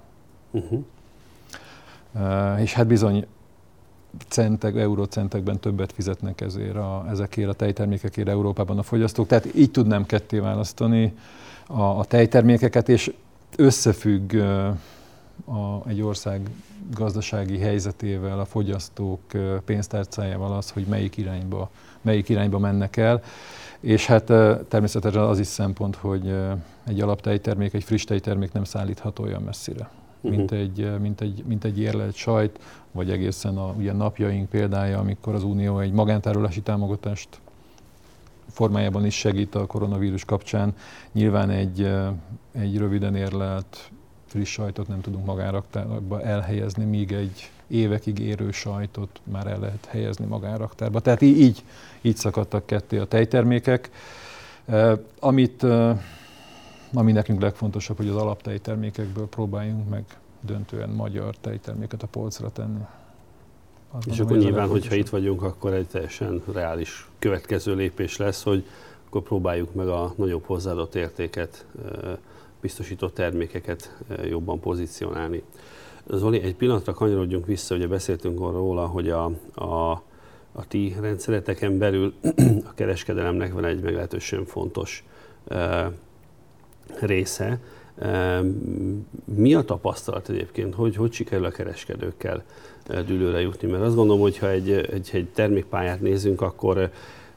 Uh-huh. 0.50 0.84
És 2.58 2.72
hát 2.72 2.86
bizony 2.86 3.26
centek, 4.28 4.76
eurocentekben 4.76 5.60
többet 5.60 5.92
fizetnek 5.92 6.40
ezért 6.40 6.76
a, 6.76 7.04
ezekért 7.08 7.48
a 7.48 7.52
tejtermékekért 7.52 8.28
Európában 8.28 8.78
a 8.78 8.82
fogyasztók. 8.82 9.26
Tehát 9.26 9.54
így 9.54 9.70
tudnám 9.70 10.06
ketté 10.06 10.38
választani. 10.38 11.14
a, 11.66 11.82
a 11.82 12.04
tejtermékeket, 12.04 12.88
és 12.88 13.12
összefügg 13.56 14.34
a, 15.44 15.82
egy 15.86 16.02
ország 16.02 16.50
gazdasági 16.94 17.58
helyzetével, 17.58 18.40
a 18.40 18.44
fogyasztók 18.44 19.20
pénztárcájával 19.64 20.56
az, 20.56 20.70
hogy 20.70 20.84
melyik 20.86 21.16
irányba, 21.16 21.70
melyik 22.00 22.28
irányba 22.28 22.58
mennek 22.58 22.96
el. 22.96 23.22
És 23.80 24.06
hát 24.06 24.24
természetesen 24.68 25.22
az 25.22 25.38
is 25.38 25.46
szempont, 25.46 25.96
hogy 25.96 26.34
egy 26.86 27.00
alaptejtermék, 27.00 27.74
egy 27.74 27.84
friss 27.84 28.04
tejtermék 28.04 28.52
nem 28.52 28.64
szállítható 28.64 29.24
olyan 29.24 29.42
messzire, 29.42 29.88
uh-huh. 30.26 30.38
mint, 30.38 30.52
egy, 30.52 31.00
mint, 31.00 31.20
egy, 31.20 31.44
mint 31.46 31.64
egy 31.64 31.78
érlelt 31.78 32.14
sajt, 32.14 32.58
vagy 32.92 33.10
egészen 33.10 33.56
a 33.56 33.74
ugye 33.78 33.92
napjaink 33.92 34.48
példája, 34.48 34.98
amikor 34.98 35.34
az 35.34 35.44
Unió 35.44 35.78
egy 35.78 35.92
magántárolási 35.92 36.60
támogatást 36.60 37.28
formájában 38.48 39.06
is 39.06 39.14
segít 39.14 39.54
a 39.54 39.66
koronavírus 39.66 40.24
kapcsán. 40.24 40.74
Nyilván 41.12 41.50
egy, 41.50 41.90
egy 42.52 42.76
röviden 42.78 43.14
érlelt 43.14 43.90
friss 44.26 44.52
sajtot 44.52 44.88
nem 44.88 45.00
tudunk 45.00 45.26
magánraktárba 45.26 46.22
elhelyezni, 46.22 46.84
míg 46.84 47.12
egy 47.12 47.50
évekig 47.66 48.18
érő 48.18 48.50
sajtot 48.50 49.20
már 49.24 49.46
el 49.46 49.58
lehet 49.58 49.84
helyezni 49.84 50.26
magánraktárba. 50.26 51.00
Tehát 51.00 51.22
így, 51.22 51.64
így 52.00 52.16
szakadtak 52.16 52.66
ketté 52.66 52.98
a 52.98 53.04
tejtermékek. 53.04 53.90
Amit, 55.20 55.66
ami 56.96 57.12
nekünk 57.12 57.40
legfontosabb, 57.40 57.96
hogy 57.96 58.08
az 58.08 58.16
alaptejtermékekből 58.16 59.26
próbáljunk 59.28 59.88
meg 59.88 60.04
döntően 60.40 60.88
magyar 60.88 61.36
tejterméket 61.36 62.02
a 62.02 62.06
polcra 62.06 62.50
tenni. 62.50 62.80
Azt 63.90 64.06
és 64.06 64.20
akkor 64.20 64.36
nyilván, 64.36 64.68
hogyha 64.68 64.94
itt 64.94 65.08
vagyunk, 65.08 65.42
akkor 65.42 65.72
egy 65.72 65.86
teljesen 65.86 66.42
reális 66.52 67.08
következő 67.18 67.74
lépés 67.74 68.16
lesz, 68.16 68.42
hogy 68.42 68.64
akkor 69.06 69.22
próbáljuk 69.22 69.74
meg 69.74 69.88
a 69.88 70.12
nagyobb 70.16 70.44
hozzáadott 70.44 70.94
értéket 70.94 71.66
biztosító 72.60 73.08
termékeket 73.08 73.96
jobban 74.24 74.60
pozícionálni. 74.60 75.42
Zoli, 76.10 76.40
egy 76.42 76.54
pillanatra 76.54 76.92
kanyarodjunk 76.92 77.46
vissza, 77.46 77.74
ugye 77.74 77.86
beszéltünk 77.86 78.38
róla, 78.38 78.86
hogy 78.86 79.10
a, 79.10 79.24
a, 79.54 79.90
a 80.52 80.66
ti 80.68 80.96
rendszereteken 81.00 81.78
belül 81.78 82.14
a 82.70 82.74
kereskedelemnek 82.74 83.52
van 83.52 83.64
egy 83.64 83.80
meglehetősen 83.80 84.44
fontos 84.44 85.04
része. 87.00 87.58
Mi 89.24 89.54
a 89.54 89.62
tapasztalat 89.62 90.28
egyébként, 90.28 90.74
hogy 90.74 90.96
hogy 90.96 91.12
sikerül 91.12 91.44
a 91.44 91.50
kereskedőkkel 91.50 92.42
dűlőre 93.06 93.40
jutni? 93.40 93.68
Mert 93.68 93.82
azt 93.82 93.94
gondolom, 93.94 94.20
hogy 94.20 94.38
ha 94.38 94.50
egy, 94.50 94.70
egy, 94.70 95.10
egy 95.12 95.28
termékpályát 95.34 96.00
nézünk, 96.00 96.40
akkor 96.40 96.90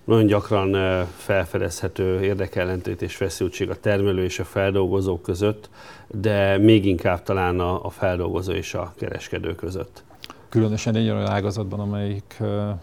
nagyon 0.04 0.26
gyakran 0.26 1.06
felfedezhető 1.18 2.22
érdekellentét 2.22 3.02
és 3.02 3.16
feszültség 3.16 3.70
a 3.70 3.80
termelő 3.80 4.24
és 4.24 4.40
a 4.40 4.44
feldolgozó 4.44 5.20
között, 5.20 5.70
de 6.08 6.58
még 6.58 6.86
inkább 6.86 7.24
talán 7.24 7.60
a, 7.60 7.86
a 7.86 7.90
feldolgozó 7.90 8.52
és 8.52 8.74
a 8.74 8.94
kereskedő 8.98 9.56
között. 9.56 10.04
Különösen 10.50 10.96
egy 10.96 11.10
olyan 11.10 11.28
ágazatban, 11.28 11.80
amelyik 11.80 12.38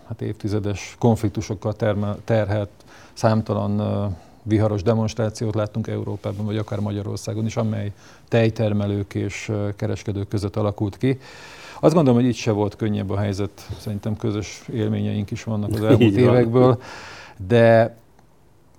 hát 0.08 0.20
évtizedes 0.22 0.96
konfliktusokkal 0.98 1.72
termel, 1.72 2.18
terhelt 2.24 2.70
számtalan 3.12 3.80
viharos 4.46 4.82
demonstrációt 4.82 5.54
láttunk 5.54 5.86
Európában, 5.86 6.44
vagy 6.44 6.56
akár 6.56 6.80
Magyarországon 6.80 7.46
is, 7.46 7.56
amely 7.56 7.92
tejtermelők 8.28 9.14
és 9.14 9.52
kereskedők 9.76 10.28
között 10.28 10.56
alakult 10.56 10.96
ki. 10.96 11.18
Azt 11.80 11.94
gondolom, 11.94 12.20
hogy 12.20 12.28
itt 12.28 12.36
se 12.36 12.50
volt 12.50 12.76
könnyebb 12.76 13.10
a 13.10 13.18
helyzet, 13.18 13.68
szerintem 13.78 14.16
közös 14.16 14.62
élményeink 14.72 15.30
is 15.30 15.44
vannak 15.44 15.70
az 15.72 15.82
elmúlt 15.90 16.16
évekből, 16.16 16.80
de 17.46 17.96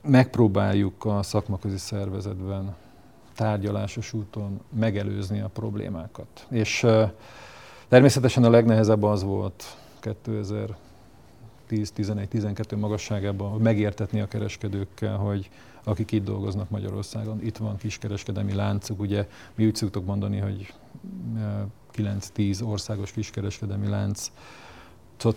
megpróbáljuk 0.02 1.06
a 1.06 1.24
szakmaközi 1.24 1.78
szervezetben 1.78 2.76
tárgyalásos 3.36 4.14
úton 4.14 4.60
megelőzni 4.80 5.40
a 5.40 5.50
problémákat. 5.54 6.46
És 6.50 6.86
természetesen 7.88 8.44
a 8.44 8.50
legnehezebb 8.50 9.04
az 9.04 9.24
volt 9.24 9.78
2010-11-12 11.70 12.78
magasságában, 12.80 13.62
megértetni 13.62 14.22
a 14.22 14.28
kereskedőkkel, 14.28 15.18
hogy 15.18 15.50
akik 15.84 16.12
itt 16.12 16.24
dolgoznak 16.24 16.70
Magyarországon, 16.70 17.44
itt 17.44 17.58
van 17.58 17.78
kiskereskedelmi 17.78 18.54
láncuk, 18.54 19.00
ugye 19.00 19.28
mi 19.56 19.66
úgy 19.66 19.76
szoktuk 19.76 20.06
mondani, 20.06 20.38
hogy 20.38 20.74
9-10 21.96 22.64
országos 22.64 23.12
kiskereskedelmi 23.12 23.88
lánc. 23.88 24.32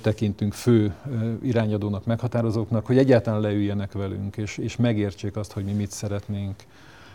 Tekintünk 0.00 0.52
fő 0.52 0.94
irányadónak, 1.42 2.04
meghatározóknak, 2.04 2.86
hogy 2.86 2.98
egyáltalán 2.98 3.40
leüljenek 3.40 3.92
velünk, 3.92 4.36
és, 4.36 4.58
és 4.58 4.76
megértsék 4.76 5.36
azt, 5.36 5.52
hogy 5.52 5.64
mi 5.64 5.72
mit 5.72 5.90
szeretnénk, 5.90 6.64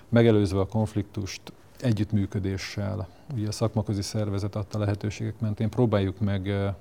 megelőzve 0.10 0.60
a 0.60 0.66
konfliktust, 0.66 1.42
együttműködéssel, 1.80 3.08
ugye 3.34 3.48
a 3.48 3.52
szakmaközi 3.52 4.02
szervezet 4.02 4.56
adta 4.56 4.80
lehetőségek 4.80 5.40
mentén 5.40 5.70
próbáljuk 5.70 6.20
meg 6.20 6.74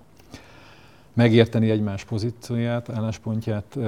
megérteni 1.14 1.70
egymás 1.70 2.05
pozícióját, 2.05 2.88
álláspontját. 2.88 3.79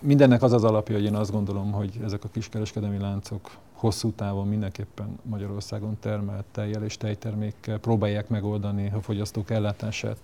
Mindennek 0.00 0.42
az 0.42 0.52
az 0.52 0.64
alapja, 0.64 0.94
hogy 0.94 1.04
én 1.04 1.14
azt 1.14 1.32
gondolom, 1.32 1.72
hogy 1.72 2.00
ezek 2.04 2.24
a 2.24 2.28
kiskereskedelmi 2.28 2.98
láncok 2.98 3.50
hosszú 3.72 4.10
távon 4.10 4.48
mindenképpen 4.48 5.18
Magyarországon 5.22 5.96
termelt 6.00 6.44
tejjel 6.52 6.84
és 6.84 6.96
tejtermékkel 6.96 7.78
próbálják 7.78 8.28
megoldani 8.28 8.90
a 8.94 9.00
fogyasztók 9.00 9.50
ellátását. 9.50 10.16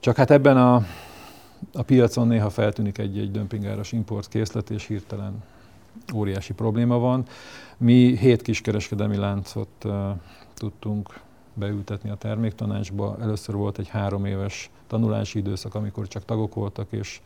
Csak 0.00 0.16
hát 0.16 0.30
ebben 0.30 0.56
a, 0.56 0.74
a 1.72 1.82
piacon 1.82 2.26
néha 2.26 2.50
feltűnik 2.50 2.98
egy-egy 2.98 3.30
dömpingáros 3.30 3.92
importkészlet, 3.92 4.70
és 4.70 4.86
hirtelen 4.86 5.42
óriási 6.14 6.52
probléma 6.52 6.98
van. 6.98 7.24
Mi 7.76 8.16
hét 8.16 8.42
kiskereskedelmi 8.42 9.16
láncot 9.16 9.84
uh, 9.84 9.92
tudtunk 10.54 11.20
beültetni 11.60 12.10
a 12.10 12.14
terméktanácsba. 12.14 13.16
Először 13.20 13.54
volt 13.54 13.78
egy 13.78 13.88
három 13.88 14.24
éves 14.24 14.70
tanulási 14.86 15.38
időszak, 15.38 15.74
amikor 15.74 16.08
csak 16.08 16.24
tagok 16.24 16.54
voltak, 16.54 16.86
és 16.92 17.20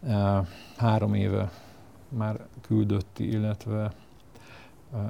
uh, 0.00 0.46
három 0.76 1.14
éve 1.14 1.50
már 2.08 2.46
küldötti, 2.60 3.28
illetve 3.28 3.92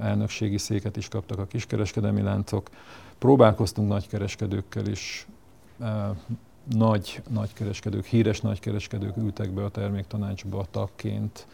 elnökségi 0.01 0.59
széket 0.59 0.97
is 0.97 1.09
kaptak 1.09 1.39
a 1.39 1.47
kiskereskedelmi 1.47 2.23
láncok. 2.23 2.71
Próbálkoztunk 3.19 3.89
nagykereskedőkkel 3.89 4.87
is, 4.87 5.27
nagy 6.75 7.23
nagykereskedők, 7.31 8.05
híres 8.05 8.41
nagykereskedők 8.41 9.17
ültek 9.17 9.51
be 9.51 9.65
a 9.65 9.69
terméktanácsba 9.69 10.67
tagként, 10.71 11.47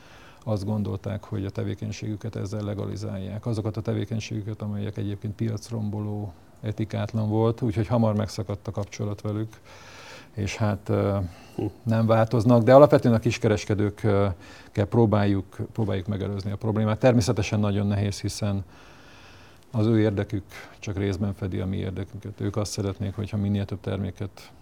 azt 0.44 0.64
gondolták, 0.64 1.24
hogy 1.24 1.44
a 1.44 1.50
tevékenységüket 1.50 2.36
ezzel 2.36 2.62
legalizálják. 2.62 3.46
Azokat 3.46 3.76
a 3.76 3.80
tevékenységüket, 3.80 4.62
amelyek 4.62 4.96
egyébként 4.96 5.34
piacromboló, 5.34 6.32
etikátlan 6.60 7.28
volt, 7.28 7.62
úgyhogy 7.62 7.86
hamar 7.86 8.16
megszakadt 8.16 8.66
a 8.66 8.70
kapcsolat 8.70 9.20
velük, 9.20 9.60
és 10.34 10.56
hát 10.56 10.90
nem 11.82 12.06
változnak, 12.06 12.62
de 12.62 12.74
alapvetően 12.74 13.14
a 13.14 13.18
kiskereskedőkkel 13.18 14.34
próbáljuk, 14.72 15.56
próbáljuk 15.72 16.06
megelőzni 16.06 16.50
a 16.50 16.56
problémát. 16.56 16.98
Természetesen 16.98 17.60
nagyon 17.60 17.86
nehéz, 17.86 18.20
hiszen 18.20 18.64
az 19.70 19.86
ő 19.86 20.00
érdekük 20.00 20.44
csak 20.78 20.96
részben 20.96 21.34
fedi 21.34 21.60
a 21.60 21.66
mi 21.66 21.76
érdekünket. 21.76 22.40
Ők 22.40 22.56
azt 22.56 22.72
szeretnék, 22.72 23.14
hogyha 23.14 23.36
minél 23.36 23.64
több 23.64 23.80
terméket 23.80 24.52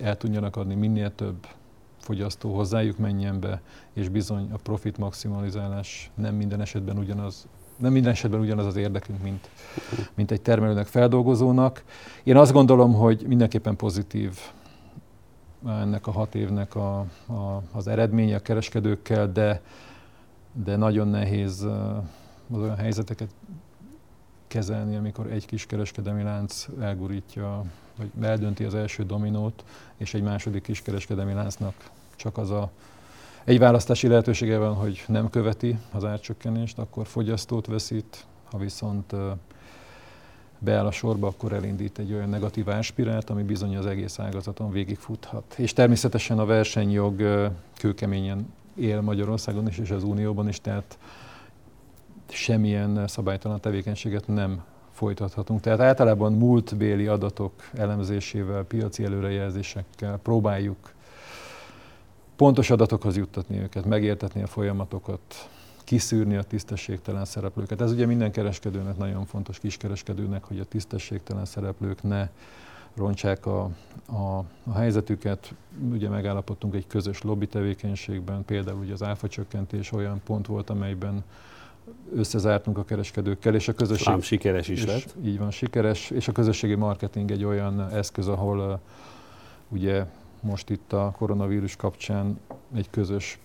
el 0.00 0.16
tudjanak 0.16 0.56
adni, 0.56 0.74
minél 0.74 1.14
több 1.14 1.46
fogyasztó 1.98 2.54
hozzájuk 2.54 2.98
menjen 2.98 3.40
be, 3.40 3.62
és 3.92 4.08
bizony 4.08 4.50
a 4.52 4.56
profit 4.56 4.98
maximalizálás 4.98 6.10
nem 6.14 6.34
minden 6.34 6.60
esetben 6.60 6.98
ugyanaz, 6.98 7.46
nem 7.82 7.92
minden 7.92 8.12
esetben 8.12 8.40
ugyanaz 8.40 8.66
az 8.66 8.76
érdekünk, 8.76 9.22
mint, 9.22 9.48
mint 10.14 10.30
egy 10.30 10.40
termelőnek, 10.40 10.86
feldolgozónak. 10.86 11.84
Én 12.22 12.36
azt 12.36 12.52
gondolom, 12.52 12.94
hogy 12.94 13.24
mindenképpen 13.26 13.76
pozitív 13.76 14.38
ennek 15.66 16.06
a 16.06 16.10
hat 16.10 16.34
évnek 16.34 16.74
a, 16.74 16.98
a, 17.26 17.62
az 17.72 17.86
eredménye 17.86 18.36
a 18.36 18.40
kereskedőkkel, 18.40 19.32
de, 19.32 19.60
de 20.52 20.76
nagyon 20.76 21.08
nehéz 21.08 21.62
az 22.50 22.58
olyan 22.58 22.76
helyzeteket 22.76 23.28
kezelni, 24.46 24.96
amikor 24.96 25.26
egy 25.26 25.46
kis 25.46 25.66
kereskedelmi 25.66 26.22
lánc 26.22 26.66
elgurítja, 26.80 27.64
vagy 27.96 28.10
eldönti 28.20 28.64
az 28.64 28.74
első 28.74 29.04
dominót, 29.04 29.64
és 29.96 30.14
egy 30.14 30.22
második 30.22 30.62
kis 30.62 30.82
kereskedelmi 30.82 31.32
láncnak 31.32 31.74
csak 32.16 32.38
az 32.38 32.50
a 32.50 32.70
egy 33.44 33.58
választási 33.58 34.06
lehetősége 34.06 34.58
van, 34.58 34.74
hogy 34.74 35.04
nem 35.06 35.30
követi 35.30 35.78
az 35.92 36.04
árcsökkenést, 36.04 36.78
akkor 36.78 37.06
fogyasztót 37.06 37.66
veszít, 37.66 38.26
ha 38.50 38.58
viszont 38.58 39.14
beáll 40.58 40.86
a 40.86 40.90
sorba, 40.90 41.26
akkor 41.26 41.52
elindít 41.52 41.98
egy 41.98 42.12
olyan 42.12 42.28
negatív 42.28 42.70
áspirált, 42.70 43.30
ami 43.30 43.42
bizony 43.42 43.76
az 43.76 43.86
egész 43.86 44.18
ágazaton 44.18 44.70
végigfuthat. 44.70 45.54
És 45.56 45.72
természetesen 45.72 46.38
a 46.38 46.44
versenyjog 46.44 47.22
kőkeményen 47.78 48.52
él 48.74 49.00
Magyarországon 49.00 49.68
is, 49.68 49.78
és 49.78 49.90
az 49.90 50.02
Unióban 50.02 50.48
is, 50.48 50.60
tehát 50.60 50.98
semmilyen 52.28 53.08
szabálytalan 53.08 53.60
tevékenységet 53.60 54.26
nem 54.26 54.64
folytathatunk. 54.92 55.60
Tehát 55.60 55.80
általában 55.80 56.32
múltbéli 56.32 57.06
adatok 57.06 57.52
elemzésével, 57.74 58.64
piaci 58.64 59.04
előrejelzésekkel 59.04 60.18
próbáljuk 60.22 60.92
pontos 62.42 62.70
adatokhoz 62.70 63.16
juttatni 63.16 63.58
őket, 63.58 63.84
megértetni 63.84 64.42
a 64.42 64.46
folyamatokat, 64.46 65.48
kiszűrni 65.84 66.36
a 66.36 66.42
tisztességtelen 66.42 67.24
szereplőket. 67.24 67.80
Ez 67.80 67.92
ugye 67.92 68.06
minden 68.06 68.32
kereskedőnek 68.32 68.96
nagyon 68.96 69.26
fontos, 69.26 69.58
kiskereskedőnek, 69.58 70.44
hogy 70.44 70.58
a 70.58 70.64
tisztességtelen 70.64 71.44
szereplők 71.44 72.02
ne 72.02 72.28
rontsák 72.96 73.46
a, 73.46 73.70
a, 74.06 74.44
a 74.64 74.72
helyzetüket. 74.74 75.54
Ugye 75.92 76.08
megállapodtunk 76.08 76.74
egy 76.74 76.86
közös 76.86 77.22
lobby 77.22 77.46
tevékenységben, 77.46 78.44
például 78.44 78.78
ugye 78.78 78.92
az 78.92 79.02
áfa 79.02 79.28
csökkentés 79.28 79.92
olyan 79.92 80.20
pont 80.24 80.46
volt, 80.46 80.70
amelyben 80.70 81.24
összezártunk 82.14 82.78
a 82.78 82.84
kereskedőkkel, 82.84 83.54
és 83.54 83.68
a 83.68 83.72
közösség... 83.72 84.06
Lám 84.06 84.20
sikeres 84.20 84.68
is 84.68 84.84
lett. 84.84 85.14
Így 85.24 85.38
van, 85.38 85.50
sikeres, 85.50 86.10
és 86.10 86.28
a 86.28 86.32
közösségi 86.32 86.74
marketing 86.74 87.30
egy 87.30 87.44
olyan 87.44 87.90
eszköz, 87.90 88.28
ahol 88.28 88.58
uh, 88.58 88.78
ugye 89.68 90.04
most 90.42 90.70
itt 90.70 90.92
a 90.92 91.14
koronavírus 91.16 91.76
kapcsán 91.76 92.40
egy 92.74 92.90
közös 92.90 93.38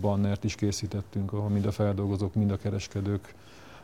bannert 0.00 0.44
is 0.44 0.54
készítettünk, 0.54 1.32
ahol 1.32 1.48
mind 1.48 1.66
a 1.66 1.70
feldolgozók, 1.70 2.34
mind 2.34 2.50
a 2.50 2.56
kereskedők 2.56 3.34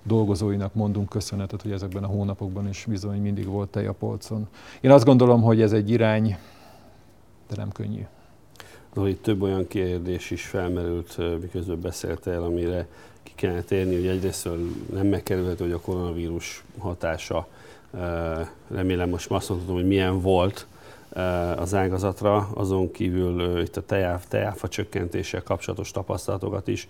dolgozóinak 0.03 0.75
mondunk 0.75 1.09
köszönetet, 1.09 1.63
hogy 1.63 1.73
ezekben 1.73 2.05
a 2.05 2.07
hónapokban 2.07 2.69
is 2.69 2.85
bizony 2.89 3.21
mindig 3.21 3.47
volt 3.47 3.69
tej 3.69 3.87
a 3.87 3.93
polcon. 3.93 4.49
Én 4.81 4.91
azt 4.91 5.05
gondolom, 5.05 5.43
hogy 5.43 5.61
ez 5.61 5.73
egy 5.73 5.91
irány, 5.91 6.37
de 7.49 7.57
nem 7.57 7.73
könnyű. 7.73 8.07
No, 8.95 9.07
itt 9.07 9.23
több 9.23 9.43
olyan 9.43 9.69
kérdés 9.69 10.31
is 10.31 10.47
felmerült, 10.47 11.41
miközben 11.41 11.81
beszélte 11.81 12.37
amire 12.39 12.89
ki 13.23 13.33
kellene 13.35 13.63
térni, 13.63 13.95
hogy 13.95 14.07
egyrészt 14.07 14.49
nem 14.93 15.07
megkerülhető, 15.07 15.65
hogy 15.65 15.73
a 15.73 15.81
koronavírus 15.81 16.65
hatása, 16.79 17.49
remélem 18.69 19.09
most 19.09 19.31
azt 19.31 19.49
mondhatom, 19.49 19.77
hogy 19.77 19.87
milyen 19.87 20.21
volt 20.21 20.67
az 21.57 21.75
ágazatra, 21.75 22.49
azon 22.55 22.91
kívül 22.91 23.61
itt 23.61 23.77
a 23.77 23.83
tejáf, 23.83 24.25
tejáfa 24.29 24.69
csökkentéssel 24.69 25.43
kapcsolatos 25.43 25.91
tapasztalatokat 25.91 26.69
is 26.69 26.89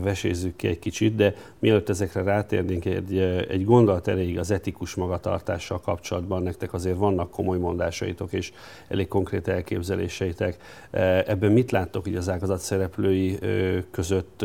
vesézzük 0.00 0.56
ki 0.56 0.66
egy 0.66 0.78
kicsit, 0.78 1.14
de 1.14 1.34
mielőtt 1.58 1.88
ezekre 1.88 2.22
rátérnénk, 2.22 2.84
egy, 2.84 3.18
egy 3.48 3.64
gondolat 3.64 4.08
erejéig 4.08 4.38
az 4.38 4.50
etikus 4.50 4.94
magatartással 4.94 5.80
kapcsolatban 5.80 6.42
nektek 6.42 6.72
azért 6.72 6.96
vannak 6.96 7.30
komoly 7.30 7.58
mondásaitok 7.58 8.32
és 8.32 8.52
elég 8.88 9.08
konkrét 9.08 9.48
elképzeléseitek. 9.48 10.56
Ebben 11.26 11.52
mit 11.52 11.70
láttok 11.70 12.04
hogy 12.04 12.16
az 12.16 12.28
ágazat 12.28 12.58
szereplői 12.58 13.38
között 13.90 14.44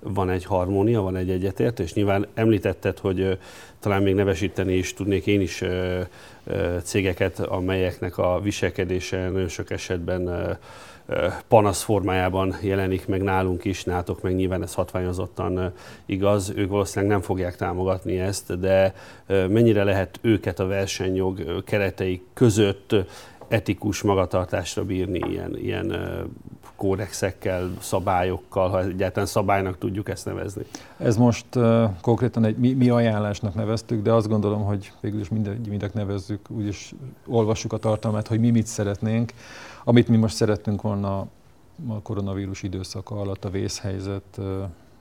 van 0.00 0.30
egy 0.30 0.44
harmónia, 0.44 1.00
van 1.00 1.16
egy 1.16 1.30
egyetértés? 1.30 1.92
Nyilván 1.92 2.26
említetted, 2.34 2.98
hogy 2.98 3.38
talán 3.80 4.02
még 4.02 4.14
nevesíteni 4.14 4.74
is 4.74 4.94
tudnék 4.94 5.26
én 5.26 5.40
is 5.40 5.62
cégeket, 6.82 7.38
amelyeknek 7.38 8.18
a 8.18 8.40
viselkedése 8.40 9.28
nagyon 9.30 9.48
sok 9.48 9.70
esetben 9.70 10.58
panasz 11.48 11.82
formájában 11.82 12.56
jelenik 12.62 13.06
meg 13.06 13.22
nálunk 13.22 13.64
is, 13.64 13.84
nátok 13.84 14.22
meg 14.22 14.34
nyilván 14.34 14.62
ez 14.62 14.74
hatványozottan 14.74 15.72
igaz, 16.06 16.52
ők 16.56 16.70
valószínűleg 16.70 17.12
nem 17.14 17.22
fogják 17.22 17.56
támogatni 17.56 18.18
ezt, 18.18 18.58
de 18.58 18.94
mennyire 19.26 19.84
lehet 19.84 20.18
őket 20.22 20.60
a 20.60 20.66
versenyjog 20.66 21.64
keretei 21.64 22.22
között 22.34 22.94
etikus 23.48 24.02
magatartásra 24.02 24.84
bírni 24.84 25.30
ilyen, 25.30 25.58
ilyen 25.58 25.96
kódexekkel, 26.76 27.70
szabályokkal, 27.80 28.68
ha 28.68 28.82
egyáltalán 28.82 29.26
szabálynak 29.26 29.78
tudjuk 29.78 30.08
ezt 30.08 30.24
nevezni. 30.24 30.62
Ez 30.96 31.16
most 31.16 31.46
uh, 31.54 31.90
konkrétan 32.00 32.44
egy 32.44 32.56
mi, 32.56 32.72
mi 32.72 32.88
ajánlásnak 32.88 33.54
neveztük, 33.54 34.02
de 34.02 34.12
azt 34.12 34.28
gondolom, 34.28 34.64
hogy 34.64 34.92
végül 35.00 35.20
is 35.20 35.28
mindegy, 35.28 35.94
nevezzük, 35.94 36.50
úgyis 36.50 36.94
olvassuk 37.26 37.72
a 37.72 37.78
tartalmát, 37.78 38.28
hogy 38.28 38.40
mi 38.40 38.50
mit 38.50 38.66
szeretnénk. 38.66 39.32
Amit 39.84 40.08
mi 40.08 40.16
most 40.16 40.34
szerettünk 40.34 40.82
volna 40.82 41.18
a 41.88 42.00
koronavírus 42.02 42.62
időszaka 42.62 43.20
alatt, 43.20 43.44
a 43.44 43.50
vészhelyzet, 43.50 44.40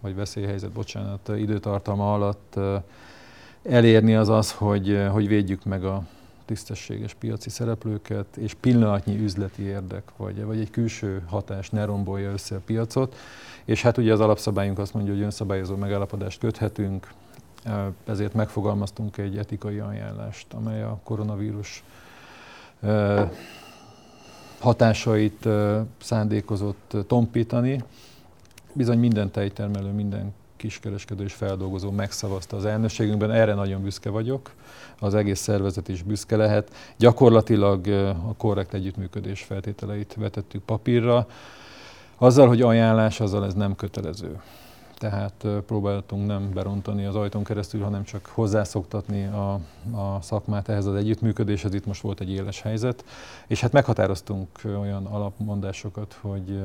vagy 0.01 0.15
veszélyhelyzet, 0.15 0.71
bocsánat, 0.71 1.31
időtartalma 1.37 2.13
alatt 2.13 2.59
elérni 3.63 4.15
az 4.15 4.29
az, 4.29 4.51
hogy, 4.51 5.05
hogy 5.11 5.27
védjük 5.27 5.63
meg 5.63 5.83
a 5.83 6.03
tisztességes 6.45 7.13
piaci 7.13 7.49
szereplőket, 7.49 8.37
és 8.37 8.53
pillanatnyi 8.53 9.17
üzleti 9.23 9.61
érdek, 9.61 10.03
vagy, 10.17 10.43
vagy 10.43 10.59
egy 10.59 10.69
külső 10.69 11.23
hatás 11.27 11.69
ne 11.69 11.85
rombolja 11.85 12.31
össze 12.31 12.55
a 12.55 12.61
piacot. 12.65 13.15
És 13.65 13.81
hát 13.81 13.97
ugye 13.97 14.13
az 14.13 14.19
alapszabályunk 14.19 14.79
azt 14.79 14.93
mondja, 14.93 15.13
hogy 15.13 15.21
önszabályozó 15.21 15.75
megállapodást 15.75 16.39
köthetünk, 16.39 17.11
ezért 18.05 18.33
megfogalmaztunk 18.33 19.17
egy 19.17 19.37
etikai 19.37 19.79
ajánlást, 19.79 20.53
amely 20.53 20.83
a 20.83 20.99
koronavírus 21.03 21.83
hatásait 24.59 25.47
szándékozott 26.01 26.95
tompítani. 27.07 27.83
Bizony 28.73 28.99
minden 28.99 29.31
tejtermelő, 29.31 29.91
minden 29.91 30.33
kiskereskedő 30.55 31.23
és 31.23 31.33
feldolgozó 31.33 31.91
megszavazta 31.91 32.57
az 32.57 32.65
elnökségünkben, 32.65 33.31
erre 33.31 33.53
nagyon 33.53 33.81
büszke 33.81 34.09
vagyok, 34.09 34.51
az 34.99 35.15
egész 35.15 35.39
szervezet 35.39 35.87
is 35.87 36.01
büszke 36.01 36.35
lehet. 36.35 36.71
Gyakorlatilag 36.97 37.87
a 38.27 38.33
korrekt 38.37 38.73
együttműködés 38.73 39.41
feltételeit 39.41 40.15
vetettük 40.17 40.63
papírra, 40.63 41.27
azzal, 42.17 42.47
hogy 42.47 42.61
ajánlás, 42.61 43.19
azzal 43.19 43.45
ez 43.45 43.53
nem 43.53 43.75
kötelező. 43.75 44.41
Tehát 44.97 45.47
próbáltunk 45.65 46.27
nem 46.27 46.53
berontani 46.53 47.05
az 47.05 47.15
ajtón 47.15 47.43
keresztül, 47.43 47.81
hanem 47.81 48.03
csak 48.03 48.25
hozzászoktatni 48.25 49.25
a, 49.25 49.53
a 49.91 50.21
szakmát 50.21 50.69
ehhez 50.69 50.85
az 50.85 50.95
együttműködéshez. 50.95 51.73
Itt 51.73 51.85
most 51.85 52.01
volt 52.01 52.19
egy 52.19 52.31
éles 52.31 52.61
helyzet, 52.61 53.05
és 53.47 53.61
hát 53.61 53.71
meghatároztunk 53.71 54.47
olyan 54.63 55.05
alapmondásokat, 55.05 56.17
hogy 56.21 56.61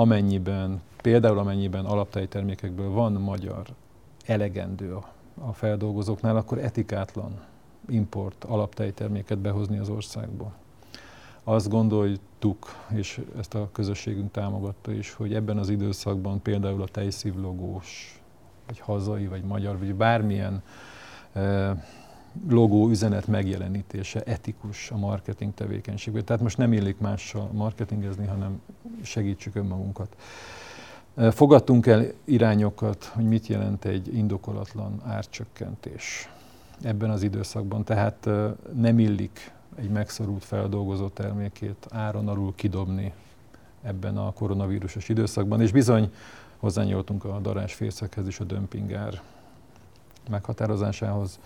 amennyiben, 0.00 0.80
például 1.02 1.38
amennyiben 1.38 1.84
alaptejtermékekből 1.84 2.90
van 2.90 3.12
magyar 3.12 3.66
elegendő 4.26 4.94
a, 4.94 5.52
feldolgozóknál, 5.52 6.36
akkor 6.36 6.58
etikátlan 6.58 7.40
import 7.88 8.44
alaptejterméket 8.44 9.38
behozni 9.38 9.78
az 9.78 9.88
országba. 9.88 10.52
Azt 11.44 11.68
gondoltuk, 11.68 12.66
és 12.94 13.20
ezt 13.38 13.54
a 13.54 13.68
közösségünk 13.72 14.30
támogatta 14.30 14.92
is, 14.92 15.12
hogy 15.12 15.34
ebben 15.34 15.58
az 15.58 15.68
időszakban 15.68 16.42
például 16.42 16.82
a 16.82 16.88
tejszívlogós, 16.88 18.20
vagy 18.66 18.78
hazai, 18.78 19.26
vagy 19.26 19.42
magyar, 19.42 19.78
vagy 19.78 19.94
bármilyen 19.94 20.62
e, 21.32 21.76
logó 22.48 22.88
üzenet 22.88 23.26
megjelenítése 23.26 24.20
etikus 24.20 24.90
a 24.90 24.96
marketing 24.96 25.54
tevékenységben. 25.54 26.24
Tehát 26.24 26.42
most 26.42 26.58
nem 26.58 26.72
illik 26.72 26.98
mással 26.98 27.50
marketingezni, 27.52 28.26
hanem 28.26 28.60
segítsük 29.02 29.54
önmagunkat. 29.54 30.16
Fogadtunk 31.30 31.86
el 31.86 32.06
irányokat, 32.24 33.04
hogy 33.04 33.24
mit 33.24 33.46
jelent 33.46 33.84
egy 33.84 34.14
indokolatlan 34.14 35.02
árcsökkentés 35.06 36.28
ebben 36.82 37.10
az 37.10 37.22
időszakban. 37.22 37.84
Tehát 37.84 38.28
nem 38.74 38.98
illik 38.98 39.52
egy 39.74 39.90
megszorult 39.90 40.44
feldolgozó 40.44 41.08
termékét 41.08 41.86
áron 41.90 42.28
alul 42.28 42.54
kidobni 42.54 43.12
ebben 43.82 44.16
a 44.16 44.32
koronavírusos 44.32 45.08
időszakban, 45.08 45.60
és 45.60 45.72
bizony 45.72 46.12
hozzányúltunk 46.56 47.24
a 47.24 47.38
darásfészekhez 47.38 48.26
is 48.26 48.40
a 48.40 48.44
dömpingár 48.44 49.20
meghatározásához 50.30 51.38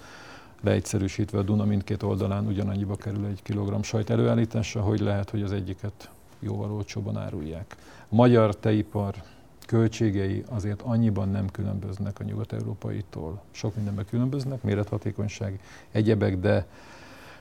leegyszerűsítve 0.61 1.38
a 1.38 1.43
Duna 1.43 1.64
mindkét 1.64 2.03
oldalán 2.03 2.47
ugyanannyiba 2.47 2.97
kerül 2.97 3.27
egy 3.27 3.43
kilogramm 3.43 3.81
sajt 3.81 4.11
előállítása, 4.11 4.81
hogy 4.81 5.01
lehet, 5.01 5.31
hogy 5.31 5.43
az 5.43 5.53
egyiket 5.53 6.11
jóval 6.38 6.73
olcsóban 6.73 7.17
árulják. 7.17 7.77
A 8.09 8.14
magyar 8.14 8.57
teipar 8.57 9.14
költségei 9.67 10.45
azért 10.49 10.83
annyiban 10.83 11.29
nem 11.29 11.51
különböznek 11.51 12.21
a 12.21 12.25
nyugat-európaitól. 12.25 13.43
Sok 13.51 13.75
mindenben 13.75 14.05
különböznek, 14.05 14.62
mérethatékonyság, 14.62 15.61
egyebek, 15.90 16.38
de, 16.38 16.67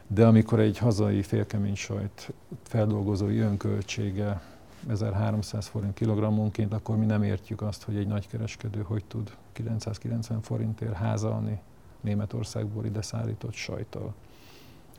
de 0.08 0.26
amikor 0.26 0.60
egy 0.60 0.78
hazai 0.78 1.22
félkemény 1.22 1.76
sajt 1.76 2.34
feldolgozói 2.64 3.38
önköltsége 3.38 4.42
1300 4.90 5.68
forint 5.68 5.94
kilogrammonként, 5.94 6.74
akkor 6.74 6.98
mi 6.98 7.06
nem 7.06 7.24
értjük 7.24 7.62
azt, 7.62 7.84
hogy 7.84 7.96
egy 7.96 8.08
nagykereskedő 8.08 8.82
hogy 8.82 9.04
tud 9.06 9.32
990 9.54 10.42
forintért 10.42 10.94
házalni 10.94 11.60
Németországból 12.04 12.86
ide 12.86 13.02
szállított 13.02 13.54
sajttal. 13.54 14.14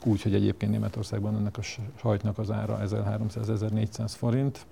Úgy, 0.04 0.22
hogy 0.22 0.34
egyébként 0.34 0.72
Németországban 0.72 1.36
ennek 1.36 1.58
a 1.58 1.62
sajtnak 1.96 2.38
az 2.38 2.50
ára 2.50 2.80
1300-1400 2.84 4.12
forint. 4.16 4.66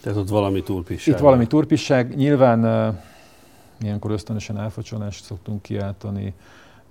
Tehát 0.00 0.18
ott 0.18 0.28
valami 0.28 0.62
turpisság. 0.62 1.14
Itt 1.14 1.20
valami 1.20 1.46
turpisság. 1.46 2.16
Nyilván 2.16 2.88
uh, 2.88 2.94
ilyenkor 3.80 4.10
ösztönösen 4.10 4.58
elfacsolást 4.58 5.24
szoktunk 5.24 5.62
kiáltani, 5.62 6.34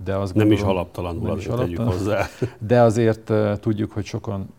de 0.03 0.15
az 0.15 0.31
Nem 0.31 0.51
is 0.51 0.61
alaptalanul, 0.61 1.27
nem 1.27 1.37
is 1.37 1.47
alaptalan, 1.47 1.91
hozzá. 1.91 2.25
De 2.67 2.81
azért 2.81 3.29
uh, 3.29 3.57
tudjuk, 3.57 3.91
hogy 3.91 4.05
sokan 4.05 4.49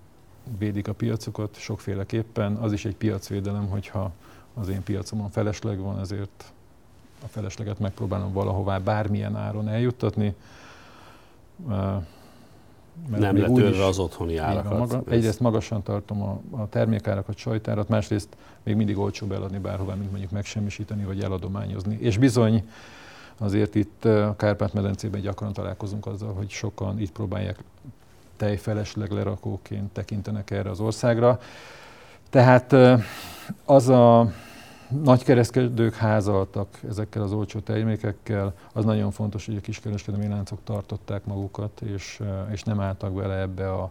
védik 0.58 0.88
a 0.88 0.92
piacokat 0.92 1.56
sokféleképpen. 1.58 2.54
Az 2.54 2.72
is 2.72 2.84
egy 2.84 2.96
piacvédelem, 2.96 3.68
hogyha 3.68 4.12
az 4.54 4.68
én 4.68 4.82
piacomon 4.82 5.30
felesleg 5.30 5.78
van, 5.78 6.00
ezért 6.00 6.52
a 7.24 7.28
felesleget 7.28 7.78
megpróbálom 7.78 8.32
valahová 8.32 8.78
bármilyen 8.78 9.36
áron 9.36 9.68
eljuttatni. 9.68 10.34
Mert 13.08 13.22
nem 13.22 13.36
letörve 13.36 13.84
az 13.84 13.98
otthoni 13.98 14.36
árakat. 14.36 14.78
Maga, 14.78 15.02
egyrészt 15.08 15.40
magasan 15.40 15.82
tartom 15.82 16.22
a, 16.22 16.40
a 16.50 16.68
termékárakat, 16.68 17.36
sajtárat, 17.36 17.88
másrészt 17.88 18.28
még 18.62 18.76
mindig 18.76 18.98
olcsóbb 18.98 19.32
eladni 19.32 19.58
bárhová, 19.58 19.94
mint 19.94 20.10
mondjuk 20.10 20.30
megsemmisíteni 20.30 21.04
vagy 21.04 21.20
eladományozni. 21.20 21.98
És 22.00 22.18
bizony 22.18 22.68
azért 23.38 23.74
itt 23.74 24.04
a 24.04 24.34
Kárpát-medencében 24.36 25.20
gyakran 25.20 25.52
találkozunk 25.52 26.06
azzal, 26.06 26.32
hogy 26.32 26.50
sokan 26.50 27.00
itt 27.00 27.12
próbálják 27.12 27.58
tejfelesleg 28.36 29.10
lerakóként 29.10 29.92
tekintenek 29.92 30.50
erre 30.50 30.70
az 30.70 30.80
országra. 30.80 31.40
Tehát 32.30 32.76
az 33.64 33.88
a 33.88 34.32
nagykereskedők 34.88 35.94
házaltak 35.94 36.80
ezekkel 36.88 37.22
az 37.22 37.32
olcsó 37.32 37.60
termékekkel, 37.60 38.54
az 38.72 38.84
nagyon 38.84 39.10
fontos, 39.10 39.46
hogy 39.46 39.56
a 39.56 39.60
kiskereskedelmi 39.60 40.28
láncok 40.28 40.58
tartották 40.64 41.24
magukat, 41.24 41.80
és, 41.80 42.20
és 42.52 42.62
nem 42.62 42.80
álltak 42.80 43.12
bele 43.12 43.40
ebbe, 43.40 43.72
a, 43.72 43.90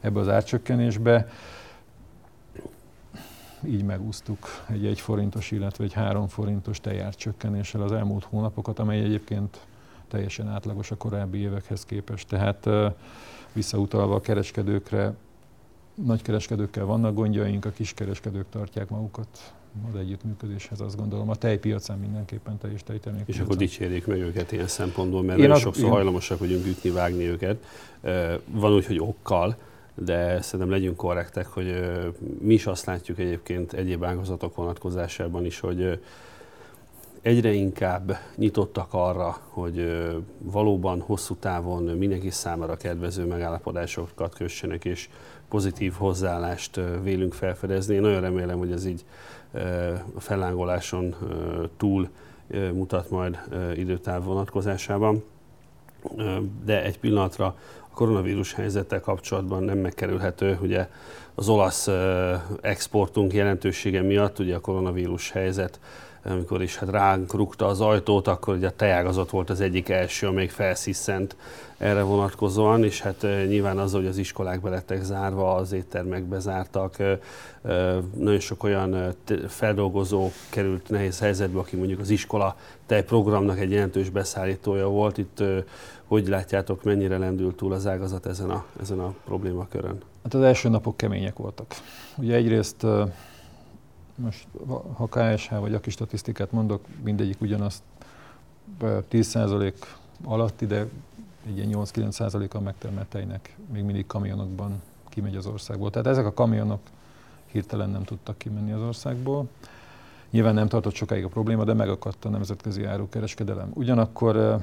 ebbe 0.00 0.20
az 0.20 0.28
árcsökkenésbe. 0.28 1.28
Így 3.64 3.84
megúsztuk 3.84 4.46
egy 4.66 4.86
egy 4.86 5.00
forintos, 5.00 5.50
illetve 5.50 5.84
egy 5.84 5.92
három 5.92 6.28
forintos 6.28 6.80
tejárcsökkenéssel 6.80 7.82
az 7.82 7.92
elmúlt 7.92 8.24
hónapokat, 8.24 8.78
amely 8.78 9.00
egyébként 9.00 9.60
teljesen 10.08 10.48
átlagos 10.48 10.90
a 10.90 10.96
korábbi 10.96 11.38
évekhez 11.38 11.84
képest. 11.84 12.28
Tehát 12.28 12.68
visszautalva 13.52 14.14
a 14.14 14.20
kereskedőkre, 14.20 15.14
nagykereskedőkkel 16.04 16.84
vannak 16.84 17.14
gondjaink, 17.14 17.64
a 17.64 17.70
kiskereskedők 17.70 18.46
tartják 18.50 18.88
magukat 18.88 19.54
az 19.92 19.98
együttműködéshez, 19.98 20.80
azt 20.80 20.96
gondolom. 20.96 21.30
A 21.30 21.34
tejpiacán 21.34 21.98
mindenképpen 21.98 22.58
teljes 22.58 22.82
tejtermék. 22.82 23.22
És 23.26 23.38
akkor 23.38 23.56
dicsérjék 23.56 24.06
meg 24.06 24.18
őket 24.18 24.52
ilyen 24.52 24.66
szempontból, 24.66 25.22
mert 25.22 25.38
nagyon 25.38 25.58
sokszor 25.58 25.84
én... 25.84 25.90
hajlamosak 25.90 26.38
vagyunk 26.38 26.66
ütni, 26.66 26.90
vágni 26.90 27.24
őket. 27.24 27.64
Van 28.46 28.72
úgy, 28.72 28.86
hogy 28.86 28.98
okkal, 28.98 29.56
de 29.94 30.40
szerintem 30.40 30.70
legyünk 30.70 30.96
korrektek, 30.96 31.46
hogy 31.46 31.80
mi 32.40 32.54
is 32.54 32.66
azt 32.66 32.86
látjuk 32.86 33.18
egyébként 33.18 33.72
egyéb 33.72 34.04
ágazatok 34.04 34.54
vonatkozásában 34.54 35.44
is, 35.44 35.60
hogy 35.60 36.00
egyre 37.22 37.52
inkább 37.52 38.18
nyitottak 38.36 38.88
arra, 38.90 39.38
hogy 39.48 40.06
valóban 40.38 41.00
hosszú 41.00 41.34
távon 41.34 41.82
mindenki 41.82 42.30
számára 42.30 42.76
kedvező 42.76 43.24
megállapodásokat 43.24 44.34
kössenek, 44.34 44.84
és 44.84 45.08
pozitív 45.48 45.92
hozzáállást 45.92 46.80
vélünk 47.02 47.34
felfedezni. 47.34 47.94
Én 47.94 48.00
nagyon 48.00 48.20
remélem, 48.20 48.58
hogy 48.58 48.72
ez 48.72 48.86
így 48.86 49.04
a 50.14 50.20
fellángoláson 50.20 51.14
túl 51.76 52.08
mutat 52.72 53.10
majd 53.10 53.38
időtáv 53.74 54.24
vonatkozásában. 54.24 55.24
De 56.64 56.82
egy 56.82 56.98
pillanatra 56.98 57.44
a 57.90 57.94
koronavírus 57.94 58.52
helyzettel 58.52 59.00
kapcsolatban 59.00 59.62
nem 59.62 59.78
megkerülhető, 59.78 60.58
ugye 60.62 60.88
az 61.34 61.48
olasz 61.48 61.88
exportunk 62.60 63.32
jelentősége 63.32 64.02
miatt, 64.02 64.38
ugye 64.38 64.54
a 64.54 64.60
koronavírus 64.60 65.30
helyzet 65.30 65.80
amikor 66.30 66.62
is 66.62 66.76
hát 66.76 66.90
ránk 66.90 67.34
rúgta 67.34 67.66
az 67.66 67.80
ajtót, 67.80 68.28
akkor 68.28 68.54
ugye 68.54 68.66
a 68.66 68.76
tejágazat 68.76 69.30
volt 69.30 69.50
az 69.50 69.60
egyik 69.60 69.88
első, 69.88 70.26
amelyik 70.26 70.50
felsziszent 70.50 71.36
erre 71.78 72.02
vonatkozóan, 72.02 72.84
és 72.84 73.00
hát 73.00 73.22
nyilván 73.22 73.78
az, 73.78 73.92
hogy 73.92 74.06
az 74.06 74.16
iskolák 74.16 74.60
belettek 74.60 75.02
zárva, 75.02 75.54
az 75.54 75.72
éttermek 75.72 76.24
bezártak, 76.24 76.96
nagyon 78.16 78.40
sok 78.40 78.62
olyan 78.62 79.14
feldolgozó 79.48 80.30
került 80.50 80.88
nehéz 80.88 81.18
helyzetbe, 81.18 81.58
aki 81.58 81.76
mondjuk 81.76 82.00
az 82.00 82.10
iskola 82.10 82.56
tejprogramnak 82.86 83.58
egy 83.58 83.70
jelentős 83.70 84.08
beszállítója 84.08 84.88
volt. 84.88 85.18
Itt 85.18 85.42
hogy 86.06 86.28
látjátok, 86.28 86.84
mennyire 86.84 87.18
lendült 87.18 87.56
túl 87.56 87.72
az 87.72 87.86
ágazat 87.86 88.26
ezen 88.26 88.50
a, 88.50 88.64
ezen 88.80 88.98
a 88.98 89.14
problémakörön? 89.24 89.98
Hát 90.22 90.34
az 90.34 90.42
első 90.42 90.68
napok 90.68 90.96
kemények 90.96 91.36
voltak. 91.36 91.74
Ugye 92.16 92.34
egyrészt 92.34 92.86
most 94.16 94.46
ha 94.94 95.06
KSH 95.06 95.58
vagy 95.58 95.74
aki 95.74 95.90
statisztikát 95.90 96.52
mondok, 96.52 96.84
mindegyik 97.04 97.40
ugyanazt 97.40 97.82
10% 98.80 99.72
alatti, 100.24 100.66
de 100.66 100.86
egy 101.46 101.56
ilyen 101.56 101.70
8-9%-a 101.72 102.60
megtermelt 102.60 103.06
tejnek 103.06 103.56
még 103.72 103.84
mindig 103.84 104.06
kamionokban 104.06 104.82
kimegy 105.08 105.36
az 105.36 105.46
országból. 105.46 105.90
Tehát 105.90 106.06
ezek 106.06 106.26
a 106.26 106.32
kamionok 106.32 106.80
hirtelen 107.46 107.90
nem 107.90 108.02
tudtak 108.04 108.38
kimenni 108.38 108.72
az 108.72 108.80
országból. 108.80 109.48
Nyilván 110.30 110.54
nem 110.54 110.68
tartott 110.68 110.94
sokáig 110.94 111.24
a 111.24 111.28
probléma, 111.28 111.64
de 111.64 111.72
megakadt 111.72 112.24
a 112.24 112.28
nemzetközi 112.28 112.84
árukereskedelem. 112.84 113.70
Ugyanakkor 113.74 114.58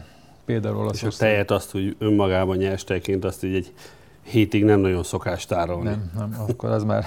például 0.45 0.77
Olaszország... 0.77 1.09
És 1.09 1.15
a 1.15 1.19
tejet 1.19 1.51
azt, 1.51 1.71
hogy 1.71 1.95
önmagában 1.99 2.57
nyers 2.57 2.83
tejként, 2.83 3.25
azt 3.25 3.43
így 3.43 3.55
egy 3.55 3.73
hétig 4.21 4.63
nem 4.63 4.79
nagyon 4.79 5.03
szokás 5.03 5.45
tárolni. 5.45 5.89
Nem, 5.89 6.11
nem, 6.15 6.35
akkor 6.49 6.69
az 6.69 6.83
már, 6.83 7.05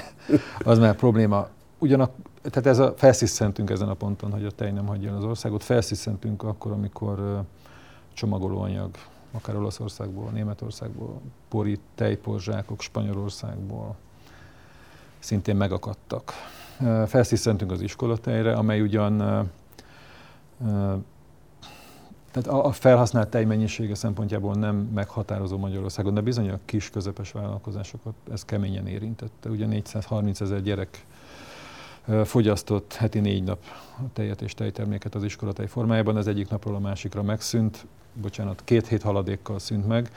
az 0.64 0.78
már 0.78 0.96
probléma. 0.96 1.48
Ugyanak, 1.78 2.10
tehát 2.42 2.66
ez 2.66 2.78
a, 2.78 2.94
felsziszentünk 2.96 3.70
ezen 3.70 3.88
a 3.88 3.94
ponton, 3.94 4.32
hogy 4.32 4.44
a 4.44 4.50
tej 4.50 4.72
nem 4.72 4.86
hagyja 4.86 5.16
az 5.16 5.24
országot. 5.24 5.62
Felsziszentünk 5.62 6.42
akkor, 6.42 6.72
amikor 6.72 7.42
csomagolóanyag, 8.12 8.90
akár 9.36 9.56
Olaszországból, 9.56 10.30
Németországból, 10.30 11.20
pori 11.48 11.78
tejporzsákok 11.94 12.80
Spanyolországból 12.80 13.96
szintén 15.18 15.56
megakadtak. 15.56 16.32
Felsziszentünk 17.06 17.70
az 17.70 17.80
iskolatejre, 17.80 18.52
amely 18.52 18.80
ugyan 18.80 19.16
tehát 22.30 22.64
a 22.64 22.72
felhasznált 22.72 23.28
tej 23.28 23.44
mennyisége 23.44 23.94
szempontjából 23.94 24.54
nem 24.54 24.76
meghatározó 24.76 25.58
Magyarországon, 25.58 26.14
de 26.14 26.20
bizony 26.20 26.50
a 26.50 26.58
kis, 26.64 26.90
közepes 26.90 27.32
vállalkozásokat 27.32 28.14
ez 28.32 28.44
keményen 28.44 28.86
érintette. 28.86 29.48
Ugye 29.48 29.66
430 29.66 30.40
ezer 30.40 30.62
gyerek 30.62 31.04
fogyasztott 32.24 32.94
heti 32.94 33.20
négy 33.20 33.42
nap 33.42 33.58
tejet 34.12 34.42
és 34.42 34.54
tejterméket 34.54 35.14
az 35.14 35.24
iskolatej 35.24 35.66
formájában, 35.66 36.16
ez 36.16 36.26
egyik 36.26 36.48
napról 36.48 36.74
a 36.74 36.78
másikra 36.78 37.22
megszűnt, 37.22 37.86
bocsánat, 38.20 38.62
két 38.64 38.86
hét 38.86 39.02
haladékkal 39.02 39.58
szűnt 39.58 39.86
meg, 39.86 40.10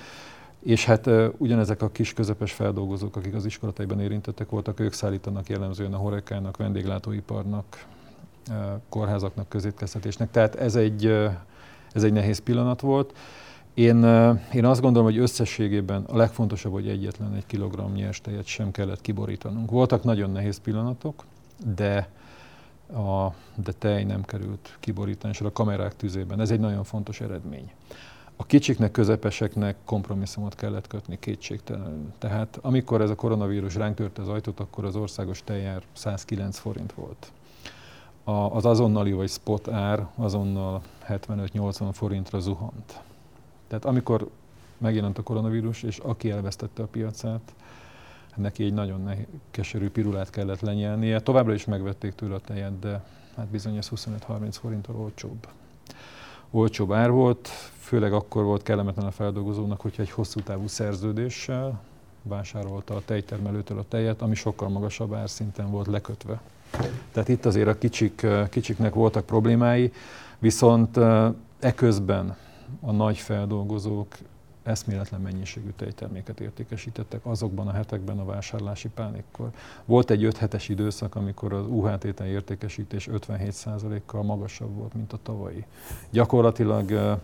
és 0.64 0.86
hát 0.86 1.10
ugyanezek 1.38 1.82
a 1.82 1.90
kis 1.90 2.14
közepes 2.14 2.52
feldolgozók, 2.52 3.16
akik 3.16 3.36
az 3.36 3.46
iskolatejben 3.46 4.00
érintettek 4.00 4.50
voltak, 4.50 4.80
ők 4.80 4.94
szállítanak 4.94 5.50
jellemzően 5.50 5.94
a 5.94 5.98
horekának, 5.98 6.58
vendéglátóiparnak, 6.58 7.86
kórházaknak, 8.90 9.50
közétkeztetésnek. 9.50 10.32
Tehát 10.32 10.56
ez 10.56 10.76
egy, 10.76 11.06
ez 11.92 12.04
egy 12.04 12.14
nehéz 12.14 12.40
pillanat 12.40 12.82
volt. 12.82 13.18
Én, 13.74 14.04
én 14.54 14.66
azt 14.66 14.82
gondolom, 14.82 15.08
hogy 15.08 15.18
összességében 15.18 16.04
a 16.04 16.18
legfontosabb, 16.18 16.72
hogy 16.72 16.88
egyetlen 16.88 17.34
egy 17.34 17.46
kilogramm 17.46 17.94
nyers 17.94 18.22
tejet 18.22 18.46
sem 18.46 18.72
kellett 18.72 19.02
kiborítanunk. 19.02 19.72
Voltak 19.72 20.04
nagyon 20.04 20.32
nehéz 20.32 20.58
pillanatok, 20.58 21.24
de 21.76 22.10
a, 22.93 23.34
de 23.56 23.71
tej 23.71 24.04
nem 24.04 24.23
került 24.23 24.78
kiborításra 24.80 25.47
a 25.47 25.52
kamerák 25.52 25.95
tüzében. 25.95 26.39
Ez 26.39 26.52
egy 26.52 26.60
nagyon 26.60 26.84
fontos 26.84 27.21
eredmény. 27.21 27.71
A 28.36 28.45
kicsiknek, 28.45 28.91
közepeseknek 28.91 29.75
kompromisszumot 29.86 30.56
kellett 30.56 30.88
kötni 30.88 31.19
kétségtelenül. 31.19 32.12
Tehát 32.17 32.60
amikor 32.62 33.02
ez 33.02 33.10
a 33.10 33.15
koronavírus 33.15 33.75
ránk 33.75 33.95
törte 33.95 34.21
az 34.21 34.28
ajtót, 34.28 34.60
akkor 34.60 34.86
az 34.86 34.95
országos 34.95 35.43
tejár 35.43 35.84
109 35.93 36.58
forint 36.58 36.93
volt. 36.93 37.32
A, 38.23 38.32
az 38.32 38.65
azonnali 38.65 39.12
vagy 39.12 39.30
spot 39.30 39.67
ár 39.67 40.08
azonnal 40.15 40.82
75-80 41.08 41.89
forintra 41.91 42.39
zuhant. 42.39 43.02
Tehát 43.67 43.86
amikor 43.86 44.30
megjelent 44.78 45.17
a 45.17 45.23
koronavírus, 45.23 45.84
és 45.84 45.97
aki 45.97 46.32
elvesztette 46.32 46.84
a 46.84 46.88
piacát, 46.88 47.54
neki 48.39 48.63
egy 48.63 48.73
nagyon 48.73 49.04
nehéz, 49.04 49.25
keserű 49.52 49.89
pirulát 49.89 50.30
kellett 50.30 50.60
lenyelnie. 50.60 51.19
Továbbra 51.19 51.54
is 51.54 51.65
megvették 51.65 52.13
tőle 52.13 52.36
a 52.36 52.39
tejet, 52.39 52.80
de 52.80 53.04
hát 53.36 53.47
bizony 53.47 53.78
ez 53.78 53.89
25-30 53.95 54.47
forinttal 54.52 54.95
olcsóbb. 54.95 55.47
Olcsóbb 56.52 56.91
ár 56.91 57.12
volt, 57.12 57.47
főleg 57.78 58.13
akkor 58.13 58.43
volt 58.43 58.63
kellemetlen 58.63 59.06
a 59.06 59.12
feldolgozónak, 59.12 59.82
hogyha 59.82 60.02
egy 60.02 60.12
hosszú 60.12 60.39
távú 60.39 60.67
szerződéssel 60.67 61.82
vásárolta 62.21 62.95
a 62.95 63.02
tejtermelőtől 63.06 63.78
a 63.78 63.86
tejet, 63.88 64.21
ami 64.21 64.36
sokkal 64.36 64.69
magasabb 64.69 65.13
árszinten 65.13 65.71
volt 65.71 65.88
lekötve. 65.88 66.41
Tehát 67.12 67.30
itt 67.30 67.45
azért 67.45 67.67
a 67.67 67.78
kicsik, 67.78 68.25
kicsiknek 68.49 68.93
voltak 68.93 69.25
problémái, 69.25 69.91
viszont 70.39 70.99
eközben 71.60 72.37
a 72.81 72.92
nagy 72.92 73.17
feldolgozók 73.17 74.17
eszméletlen 74.70 75.22
mennyiségű 75.22 75.70
tejterméket 75.76 76.40
értékesítettek 76.40 77.26
azokban 77.26 77.67
a 77.67 77.72
hetekben 77.72 78.20
a 78.20 78.26
vásárlási 78.26 78.88
pánikkor. 78.88 79.50
Volt 79.86 80.10
egy 80.10 80.24
5 80.24 80.38
hetes 80.38 80.70
időszak, 80.70 81.15
amikor 81.15 81.54
az 81.54 81.65
UHT 81.67 82.04
értékesítés 82.20 83.10
57%-kal 83.12 84.24
magasabb 84.24 84.76
volt, 84.76 84.94
mint 84.94 85.13
a 85.13 85.20
tavalyi. 85.24 85.65
Gyakorlatilag 86.10 87.17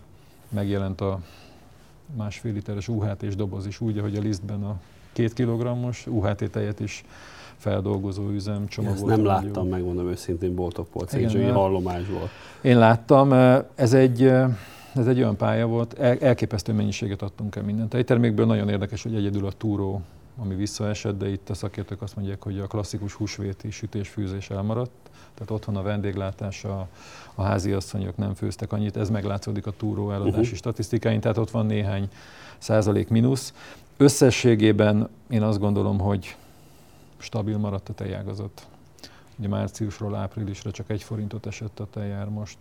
megjelent 0.48 1.00
a 1.00 1.20
másfél 2.16 2.52
literes 2.52 2.88
UHT 2.88 3.22
és 3.22 3.36
doboz 3.36 3.66
is 3.66 3.80
úgy, 3.80 4.00
hogy 4.00 4.16
a 4.16 4.20
lisztben 4.20 4.64
a 4.64 4.76
két 5.12 5.32
kilogrammos 5.32 6.06
UHT 6.06 6.50
tejet 6.50 6.80
is 6.80 7.04
feldolgozó 7.56 8.28
üzem 8.28 8.66
csomagolta. 8.66 9.10
Ezt 9.10 9.16
nem 9.16 9.24
láttam, 9.24 9.68
megmondom 9.68 10.08
őszintén, 10.08 10.54
boltok 10.54 10.88
polcén, 10.88 11.28
csak 11.28 11.50
hallomás 11.50 12.08
volt. 12.08 12.30
Én 12.60 12.78
láttam. 12.78 13.32
Ez 13.74 13.92
egy 13.92 14.32
ez 14.98 15.06
egy 15.06 15.18
olyan 15.18 15.36
pálya 15.36 15.66
volt, 15.66 15.98
el, 15.98 16.18
elképesztő 16.18 16.72
mennyiséget 16.72 17.22
adtunk 17.22 17.56
el 17.56 17.62
minden 17.62 17.88
tejtermékből. 17.88 18.46
Nagyon 18.46 18.68
érdekes, 18.68 19.02
hogy 19.02 19.14
egyedül 19.14 19.46
a 19.46 19.52
túró, 19.52 20.02
ami 20.38 20.54
visszaesett, 20.54 21.18
de 21.18 21.28
itt 21.28 21.50
a 21.50 21.54
szakértők 21.54 22.02
azt 22.02 22.16
mondják, 22.16 22.42
hogy 22.42 22.58
a 22.58 22.66
klasszikus 22.66 23.12
húsvéti 23.12 23.70
sütés-fűzés 23.70 24.50
elmaradt. 24.50 24.90
Tehát 25.34 25.50
otthon 25.50 25.76
a 25.76 25.82
vendéglátás, 25.82 26.64
a, 26.64 26.88
a 27.34 27.42
háziasszonyok 27.42 28.16
nem 28.16 28.34
főztek 28.34 28.72
annyit, 28.72 28.96
ez 28.96 29.10
meglátszódik 29.10 29.66
a 29.66 29.70
túró 29.70 30.10
eladási 30.10 30.40
uh-huh. 30.40 30.56
statisztikáin, 30.56 31.20
tehát 31.20 31.38
ott 31.38 31.50
van 31.50 31.66
néhány 31.66 32.08
százalék 32.58 33.08
mínusz. 33.08 33.54
Összességében 33.96 35.08
én 35.28 35.42
azt 35.42 35.58
gondolom, 35.58 35.98
hogy 35.98 36.36
stabil 37.16 37.58
maradt 37.58 37.88
a 37.88 37.92
tejágazat. 37.92 38.66
Ugye 39.38 39.48
márciusról 39.48 40.14
áprilisra 40.14 40.70
csak 40.70 40.90
egy 40.90 41.02
forintot 41.02 41.46
esett 41.46 41.80
a 41.80 41.86
tejár, 41.90 42.28
most 42.28 42.58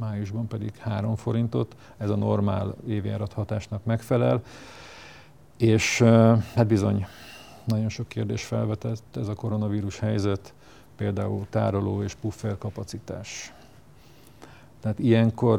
májusban 0.00 0.46
pedig 0.46 0.76
3 0.76 1.16
forintot. 1.16 1.76
Ez 1.96 2.10
a 2.10 2.16
normál 2.16 2.74
évjárat 2.86 3.32
hatásnak 3.32 3.84
megfelel. 3.84 4.42
És 5.56 6.02
hát 6.54 6.66
bizony, 6.66 7.06
nagyon 7.64 7.88
sok 7.88 8.08
kérdés 8.08 8.44
felvetett 8.44 9.16
ez 9.16 9.28
a 9.28 9.34
koronavírus 9.34 9.98
helyzet, 9.98 10.54
például 10.96 11.46
tároló 11.50 12.02
és 12.02 12.14
puffer 12.14 12.58
kapacitás. 12.58 13.52
Tehát 14.80 14.98
ilyenkor 14.98 15.58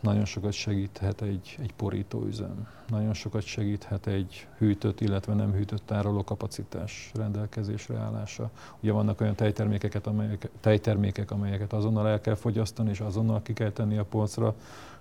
nagyon 0.00 0.24
sokat 0.24 0.52
segíthet 0.52 1.22
egy, 1.22 1.56
egy 1.60 1.72
porítóüzem, 1.76 2.66
nagyon 2.88 3.14
sokat 3.14 3.42
segíthet 3.42 4.06
egy 4.06 4.46
hűtött, 4.58 5.00
illetve 5.00 5.34
nem 5.34 5.52
hűtött 5.52 5.82
tároló 5.86 6.24
kapacitás 6.24 7.10
rendelkezésre 7.14 7.98
állása. 7.98 8.50
Ugye 8.80 8.92
vannak 8.92 9.20
olyan 9.20 9.34
tejtermékeket, 9.34 10.06
amelyek, 10.06 10.48
tejtermékek, 10.60 11.30
amelyeket 11.30 11.72
azonnal 11.72 12.08
el 12.08 12.20
kell 12.20 12.34
fogyasztani, 12.34 12.90
és 12.90 13.00
azonnal 13.00 13.42
ki 13.42 13.52
kell 13.52 13.70
tenni 13.70 13.98
a 13.98 14.04
polcra, 14.04 14.54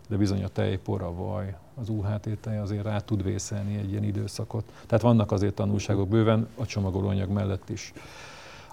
de 0.07 0.17
bizony 0.17 0.43
a 0.43 0.47
tejpor, 0.47 1.01
a 1.01 1.13
vaj, 1.13 1.55
az 1.75 1.89
UHT 1.89 2.29
tej 2.41 2.57
azért 2.57 2.83
rá 2.83 2.99
tud 2.99 3.23
vészelni 3.23 3.77
egy 3.77 3.91
ilyen 3.91 4.03
időszakot. 4.03 4.71
Tehát 4.85 5.03
vannak 5.03 5.31
azért 5.31 5.53
tanulságok 5.53 6.07
bőven 6.07 6.47
a 6.55 6.65
csomagolóanyag 6.65 7.29
mellett 7.29 7.69
is. 7.69 7.93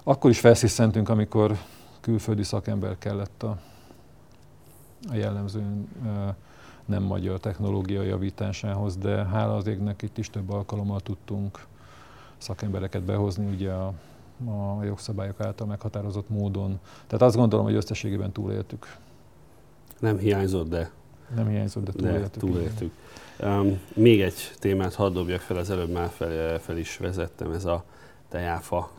Akkor 0.03 0.29
is 0.29 0.39
felsziszentünk, 0.39 1.09
amikor 1.09 1.57
külföldi 2.01 2.43
szakember 2.43 2.97
kellett 2.97 3.43
a 3.43 3.57
a 5.09 5.15
jellemző 5.15 5.63
nem 6.85 7.03
magyar 7.03 7.39
technológia 7.39 8.01
javításához, 8.01 8.97
de 8.97 9.25
hála 9.25 9.55
az 9.55 9.67
égnek 9.67 10.01
itt 10.01 10.17
is 10.17 10.29
több 10.29 10.49
alkalommal 10.49 10.99
tudtunk 10.99 11.65
szakembereket 12.37 13.01
behozni 13.01 13.45
ugye 13.53 13.71
a, 13.71 13.93
a 14.45 14.83
jogszabályok 14.83 15.39
által 15.41 15.67
meghatározott 15.67 16.29
módon. 16.29 16.79
Tehát 17.07 17.21
azt 17.21 17.35
gondolom, 17.35 17.65
hogy 17.65 17.75
összességében 17.75 18.31
túléltük. 18.31 18.95
Nem 19.99 20.17
hiányzott, 20.17 20.69
de 20.69 20.91
nem 21.35 21.47
hiányzott, 21.47 21.83
de 21.83 21.91
túléltük. 21.91 22.31
De 22.33 22.39
túléltük. 22.39 22.91
Um, 23.43 23.79
még 23.93 24.21
egy 24.21 24.51
témát 24.59 24.93
hadd 24.93 25.13
dobjak 25.13 25.39
fel, 25.39 25.57
az 25.57 25.69
előbb 25.69 25.91
már 25.91 26.09
fel, 26.09 26.59
fel 26.59 26.77
is 26.77 26.97
vezettem, 26.97 27.51
ez 27.51 27.65
a 27.65 27.83
tejáfa 28.29 28.91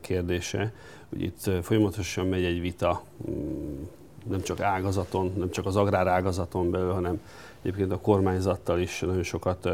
kérdése. 0.00 0.72
Ugye 1.12 1.24
itt 1.24 1.50
folyamatosan 1.62 2.26
megy 2.26 2.44
egy 2.44 2.60
vita 2.60 3.02
um, 3.18 3.88
nem 4.28 4.42
csak 4.42 4.60
ágazaton, 4.60 5.32
nem 5.36 5.50
csak 5.50 5.66
az 5.66 5.76
agrár 5.76 6.06
ágazaton 6.06 6.70
belül, 6.70 6.92
hanem 6.92 7.20
egyébként 7.62 7.92
a 7.92 8.00
kormányzattal 8.00 8.80
is 8.80 9.00
nagyon 9.00 9.22
sokat 9.22 9.68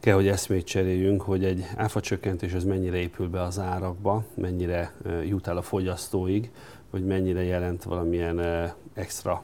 kell, 0.00 0.14
hogy 0.14 0.28
eszmét 0.28 0.66
cseréljünk, 0.66 1.22
hogy 1.22 1.44
egy 1.44 1.64
áfa 1.76 2.00
csökkentés 2.00 2.52
az 2.52 2.64
mennyire 2.64 2.96
épül 2.96 3.28
be 3.28 3.42
az 3.42 3.58
árakba, 3.58 4.24
mennyire 4.34 4.92
jut 5.24 5.46
el 5.46 5.56
a 5.56 5.62
fogyasztóig, 5.62 6.50
hogy 6.90 7.04
mennyire 7.04 7.42
jelent 7.42 7.82
valamilyen 7.82 8.40
extra 8.94 9.42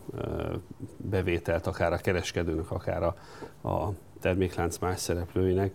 bevételt 0.97 1.67
akár 1.67 1.93
a 1.93 1.97
kereskedőnek, 1.97 2.71
akár 2.71 3.03
a, 3.03 3.15
a 3.69 3.93
terméklánc 4.21 4.79
más 4.79 5.01
szereplőinek. 5.01 5.73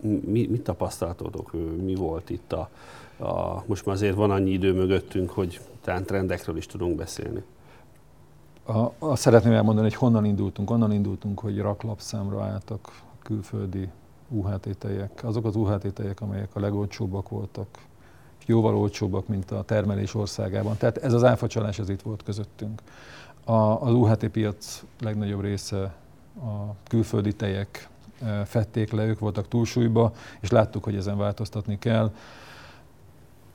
Mi, 0.00 0.46
mit 0.46 0.62
tapasztaltotok? 0.62 1.52
Mi 1.82 1.94
volt 1.94 2.30
itt 2.30 2.52
a, 2.52 2.70
a... 3.24 3.62
Most 3.66 3.86
már 3.86 3.94
azért 3.94 4.14
van 4.14 4.30
annyi 4.30 4.50
idő 4.50 4.72
mögöttünk, 4.72 5.30
hogy 5.30 5.60
talán 5.80 6.04
trendekről 6.04 6.56
is 6.56 6.66
tudunk 6.66 6.96
beszélni 6.96 7.42
a, 8.68 8.92
azt 8.98 9.22
szeretném 9.22 9.52
elmondani, 9.52 9.88
hogy 9.88 9.96
honnan 9.96 10.24
indultunk. 10.24 10.70
Onnan 10.70 10.92
indultunk, 10.92 11.40
hogy 11.40 11.58
raklapszámra 11.58 12.42
álltak 12.42 13.02
külföldi 13.22 13.88
UHT 14.28 14.76
tejek. 14.78 15.24
Azok 15.24 15.44
az 15.44 15.56
UHT 15.56 15.92
tejek, 15.92 16.20
amelyek 16.20 16.48
a 16.56 16.60
legolcsóbbak 16.60 17.28
voltak, 17.28 17.66
jóval 18.46 18.76
olcsóbbak, 18.76 19.26
mint 19.26 19.50
a 19.50 19.62
termelés 19.62 20.14
országában. 20.14 20.76
Tehát 20.76 20.96
ez 20.96 21.12
az 21.12 21.24
áfacsalás, 21.24 21.78
ez 21.78 21.88
itt 21.88 22.02
volt 22.02 22.22
közöttünk. 22.22 22.82
A, 23.44 23.52
az 23.52 23.92
UHT 23.92 24.28
piac 24.28 24.84
legnagyobb 25.00 25.40
része 25.40 25.94
a 26.40 26.74
külföldi 26.88 27.34
tejek 27.34 27.88
eh, 28.22 28.44
fették 28.44 28.92
le, 28.92 29.06
ők 29.06 29.18
voltak 29.18 29.48
túlsúlyba, 29.48 30.12
és 30.40 30.50
láttuk, 30.50 30.84
hogy 30.84 30.96
ezen 30.96 31.18
változtatni 31.18 31.78
kell 31.78 32.12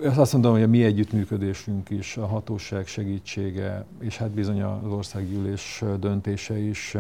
azt 0.03 0.33
mondom, 0.33 0.51
hogy 0.51 0.63
a 0.63 0.67
mi 0.67 0.83
együttműködésünk 0.83 1.89
is, 1.89 2.17
a 2.17 2.25
hatóság 2.25 2.87
segítsége, 2.87 3.85
és 3.99 4.17
hát 4.17 4.29
bizony 4.29 4.61
az 4.61 4.91
országgyűlés 4.91 5.83
döntése 5.99 6.57
is 6.57 6.95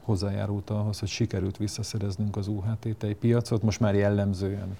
hozzájárult 0.00 0.70
ahhoz, 0.70 0.98
hogy 0.98 1.08
sikerült 1.08 1.56
visszaszereznünk 1.56 2.36
az 2.36 2.48
UHT 2.48 3.14
piacot. 3.20 3.62
Most 3.62 3.80
már 3.80 3.94
jellemzően 3.94 4.76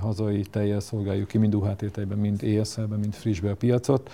hazai 0.00 0.40
tejjel 0.40 0.80
szolgáljuk 0.80 1.28
ki, 1.28 1.38
mind 1.38 1.54
UHT 1.54 1.84
tejben, 1.92 2.18
mind 2.18 2.42
ESL-ben, 2.42 2.98
mind 2.98 3.14
frissbe 3.14 3.50
a 3.50 3.56
piacot. 3.56 4.10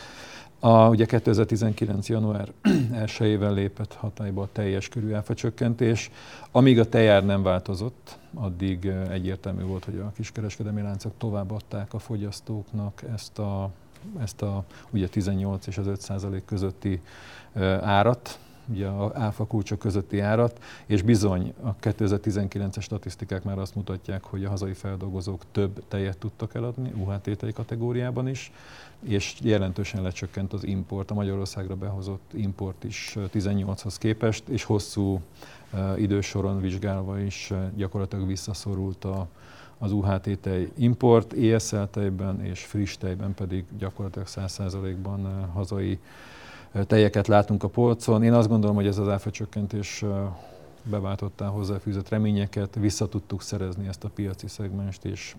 A, 0.64 0.88
ugye 0.88 1.04
2019. 1.04 2.08
január 2.08 2.52
1-ével 3.04 3.54
lépett 3.54 3.94
hatályba 3.94 4.42
a 4.42 4.48
teljes 4.52 4.88
körű 4.88 5.12
áfacsökkentés. 5.12 6.10
Amíg 6.50 6.78
a 6.78 6.88
tejár 6.88 7.24
nem 7.24 7.42
változott, 7.42 8.18
addig 8.34 8.86
egyértelmű 9.10 9.62
volt, 9.62 9.84
hogy 9.84 9.98
a 9.98 10.12
kiskereskedelmi 10.14 10.82
láncok 10.82 11.12
továbbadták 11.18 11.94
a 11.94 11.98
fogyasztóknak 11.98 13.02
ezt 13.14 13.38
a, 13.38 13.70
ezt 14.20 14.42
a 14.42 14.64
ugye 14.90 15.08
18 15.08 15.66
és 15.66 15.78
az 15.78 15.86
5 15.86 16.00
százalék 16.00 16.44
közötti 16.44 17.00
árat, 17.80 18.38
ugye 18.66 18.86
a 18.86 19.12
áfa 19.14 19.46
kulcsok 19.46 19.78
közötti 19.78 20.20
árat, 20.20 20.60
és 20.86 21.02
bizony 21.02 21.54
a 21.62 21.76
2019-es 21.76 22.82
statisztikák 22.82 23.42
már 23.42 23.58
azt 23.58 23.74
mutatják, 23.74 24.24
hogy 24.24 24.44
a 24.44 24.48
hazai 24.48 24.72
feldolgozók 24.72 25.42
több 25.52 25.82
tejet 25.88 26.18
tudtak 26.18 26.54
eladni, 26.54 26.92
UHT 26.96 27.52
kategóriában 27.54 28.28
is, 28.28 28.52
és 29.02 29.34
jelentősen 29.42 30.02
lecsökkent 30.02 30.52
az 30.52 30.64
import, 30.64 31.10
a 31.10 31.14
Magyarországra 31.14 31.76
behozott 31.76 32.30
import 32.34 32.84
is 32.84 33.16
18-hoz 33.16 33.98
képest, 33.98 34.48
és 34.48 34.64
hosszú 34.64 35.20
idősoron 35.96 36.60
vizsgálva 36.60 37.20
is 37.20 37.52
gyakorlatilag 37.76 38.26
visszaszorult 38.26 39.04
a, 39.04 39.28
az 39.78 39.92
UHT 39.92 40.38
tej 40.40 40.68
import, 40.76 41.32
ESL 41.32 41.82
tejben 41.90 42.44
és 42.44 42.64
friss 42.64 42.96
tejben 42.96 43.34
pedig 43.34 43.64
gyakorlatilag 43.78 44.28
100%-ban 44.30 45.50
hazai 45.52 45.98
tejeket 46.86 47.26
látunk 47.26 47.62
a 47.62 47.68
polcon. 47.68 48.22
Én 48.22 48.32
azt 48.32 48.48
gondolom, 48.48 48.76
hogy 48.76 48.86
ez 48.86 48.98
az 48.98 49.08
áfacsökkentés 49.08 50.04
beváltottá 50.82 51.46
hozzáfűzött 51.46 52.08
reményeket, 52.08 52.74
vissza 52.74 53.08
tudtuk 53.08 53.42
szerezni 53.42 53.88
ezt 53.88 54.04
a 54.04 54.08
piaci 54.08 54.48
szegmest, 54.48 55.04
és, 55.04 55.36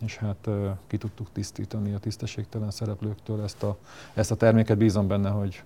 és 0.00 0.16
hát 0.16 0.48
ki 0.86 0.96
tudtuk 0.96 1.28
tisztítani 1.32 1.92
a 1.92 1.98
tisztességtelen 1.98 2.70
szereplőktől 2.70 3.42
ezt 3.42 3.62
a, 3.62 3.76
ezt 4.14 4.30
a 4.30 4.34
terméket. 4.34 4.78
Bízom 4.78 5.06
benne, 5.06 5.30
hogy 5.30 5.62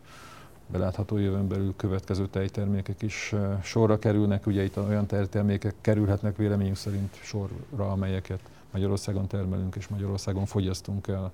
belátható 0.66 1.16
jövőn 1.16 1.49
belül 1.49 1.74
következő 1.76 2.28
tejtermékek 2.28 3.03
is 3.03 3.34
sorra 3.62 3.99
kerülnek. 3.99 4.47
Ugye 4.47 4.64
itt 4.64 4.78
olyan 4.78 5.07
tejtermékek 5.07 5.74
kerülhetnek 5.80 6.36
véleményünk 6.36 6.76
szerint 6.76 7.14
sorra, 7.22 7.90
amelyeket 7.90 8.40
Magyarországon 8.70 9.26
termelünk 9.26 9.76
és 9.76 9.88
Magyarországon 9.88 10.47
fogyasztunk 10.47 11.09
el 11.09 11.32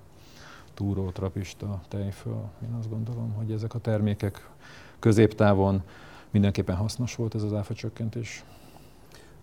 túró, 0.73 1.09
trapista, 1.09 1.81
tejföl. 1.87 2.49
Én 2.63 2.73
azt 2.79 2.89
gondolom, 2.89 3.33
hogy 3.33 3.51
ezek 3.51 3.73
a 3.73 3.79
termékek 3.79 4.49
középtávon 4.99 5.81
mindenképpen 6.31 6.75
hasznos 6.75 7.15
volt 7.15 7.35
ez 7.35 7.43
az 7.43 7.53
áfa 7.53 7.73
csökkentés. 7.73 8.43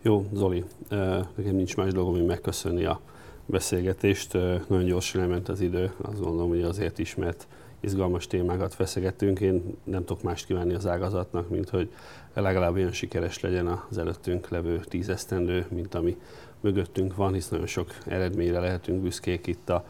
Jó, 0.03 0.27
Zoli, 0.33 0.65
nekem 1.35 1.55
nincs 1.55 1.77
más 1.77 1.93
dolgom, 1.93 2.15
mint 2.15 2.27
megköszönni 2.27 2.85
a 2.85 3.01
beszélgetést. 3.47 4.33
Nagyon 4.69 4.85
gyorsan 4.85 5.21
elment 5.21 5.49
az 5.49 5.61
idő, 5.61 5.93
azt 6.03 6.21
gondolom, 6.21 6.49
hogy 6.49 6.63
azért 6.63 6.99
is, 6.99 7.15
mert 7.15 7.47
izgalmas 7.81 8.27
témákat 8.27 8.75
feszegettünk. 8.75 9.41
Én 9.41 9.77
nem 9.85 10.05
tudok 10.05 10.23
mást 10.23 10.47
kívánni 10.47 10.75
az 10.75 10.87
ágazatnak, 10.87 11.49
mint 11.49 11.69
hogy 11.69 11.93
legalább 12.35 12.75
olyan 12.75 12.93
sikeres 12.93 13.41
legyen 13.41 13.81
az 13.91 13.99
előttünk 13.99 14.49
levő 14.49 14.81
tízesztendő, 14.81 15.67
mint 15.69 15.95
ami 15.95 16.17
mögöttünk 16.61 17.17
van, 17.17 17.33
hisz 17.33 17.49
nagyon 17.49 17.67
sok 17.67 17.95
eredményre 18.07 18.61
lehetünk 18.61 19.03
büszkék 19.03 19.47
itt 19.47 19.69
a 19.69 19.85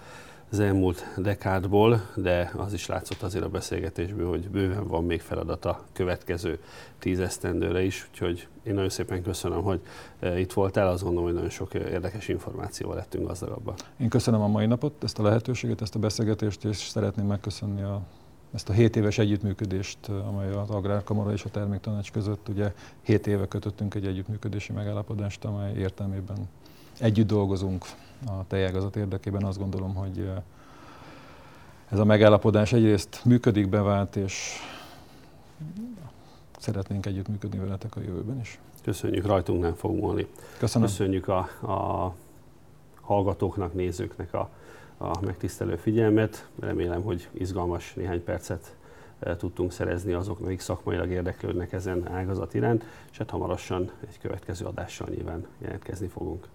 az 0.51 0.61
elmúlt 0.61 1.07
dekádból, 1.17 2.11
de 2.15 2.53
az 2.57 2.73
is 2.73 2.87
látszott 2.87 3.23
azért 3.23 3.45
a 3.45 3.49
beszélgetésből, 3.49 4.29
hogy 4.29 4.49
bőven 4.49 4.87
van 4.87 5.05
még 5.05 5.21
feladat 5.21 5.65
a 5.65 5.85
következő 5.93 6.59
tíz 6.99 7.21
esztendőre 7.21 7.83
is, 7.83 8.09
úgyhogy 8.11 8.49
én 8.63 8.75
nagyon 8.75 8.89
szépen 8.89 9.23
köszönöm, 9.23 9.63
hogy 9.63 9.81
e, 10.21 10.39
itt 10.39 10.53
voltál, 10.53 10.89
azt 10.89 11.03
gondolom, 11.03 11.25
hogy 11.25 11.35
nagyon 11.35 11.51
sok 11.51 11.75
érdekes 11.75 12.29
információval 12.29 12.97
lettünk 12.97 13.27
gazdagabbak. 13.27 13.79
Én 13.97 14.09
köszönöm 14.09 14.41
a 14.41 14.49
mai 14.49 14.67
napot, 14.67 15.05
ezt 15.05 15.19
a 15.19 15.23
lehetőséget, 15.23 15.81
ezt 15.81 15.95
a 15.95 15.99
beszélgetést, 15.99 16.65
és 16.65 16.77
szeretném 16.77 17.27
megköszönni 17.27 17.83
a 17.83 18.01
ezt 18.55 18.69
a 18.69 18.73
7 18.73 18.97
éves 18.97 19.19
együttműködést, 19.19 19.99
amely 20.09 20.53
az 20.53 20.71
Agrárkamara 20.71 21.33
és 21.33 21.45
a 21.45 21.49
Terméktanács 21.49 22.11
között, 22.13 22.49
ugye 22.49 22.73
7 23.03 23.27
éve 23.27 23.47
kötöttünk 23.47 23.95
egy 23.95 24.07
együttműködési 24.07 24.73
megállapodást, 24.73 25.45
amely 25.45 25.75
értelmében 25.75 26.49
együtt 27.01 27.27
dolgozunk 27.27 27.85
a 28.27 28.47
tejágazat 28.47 28.97
érdekében. 28.97 29.45
Azt 29.45 29.59
gondolom, 29.59 29.95
hogy 29.95 30.31
ez 31.89 31.99
a 31.99 32.05
megállapodás 32.05 32.73
egyrészt 32.73 33.21
működik, 33.25 33.69
bevált, 33.69 34.17
és 34.17 34.53
szeretnénk 36.59 37.07
együttműködni 37.07 37.59
veletek 37.59 37.97
a 37.97 38.01
jövőben 38.01 38.41
is. 38.41 38.59
Köszönjük, 38.83 39.27
rajtunk 39.27 39.63
nem 39.63 39.75
fog 39.75 39.97
múlni. 39.97 40.27
Köszönöm. 40.59 40.89
Köszönjük 40.89 41.29
a, 41.29 41.39
a 41.63 42.15
hallgatóknak, 43.01 43.75
nézőknek 43.75 44.35
a, 44.35 44.49
a 44.99 45.21
megtisztelő 45.21 45.77
figyelmet. 45.77 46.49
Remélem, 46.61 47.03
hogy 47.03 47.29
izgalmas 47.33 47.95
néhány 47.95 48.25
percet 48.25 48.77
e, 49.19 49.37
tudtunk 49.37 49.73
szerezni 49.73 50.13
azoknak, 50.13 50.47
akik 50.47 50.61
szakmailag 50.61 51.11
érdeklődnek 51.11 51.73
ezen 51.73 52.09
ágazat 52.09 52.55
iránt, 52.55 52.85
és 53.11 53.19
hát 53.19 53.31
hamarosan 53.31 53.91
egy 54.09 54.19
következő 54.21 54.65
adással 54.65 55.09
nyilván 55.11 55.47
jelentkezni 55.59 56.07
fogunk. 56.07 56.47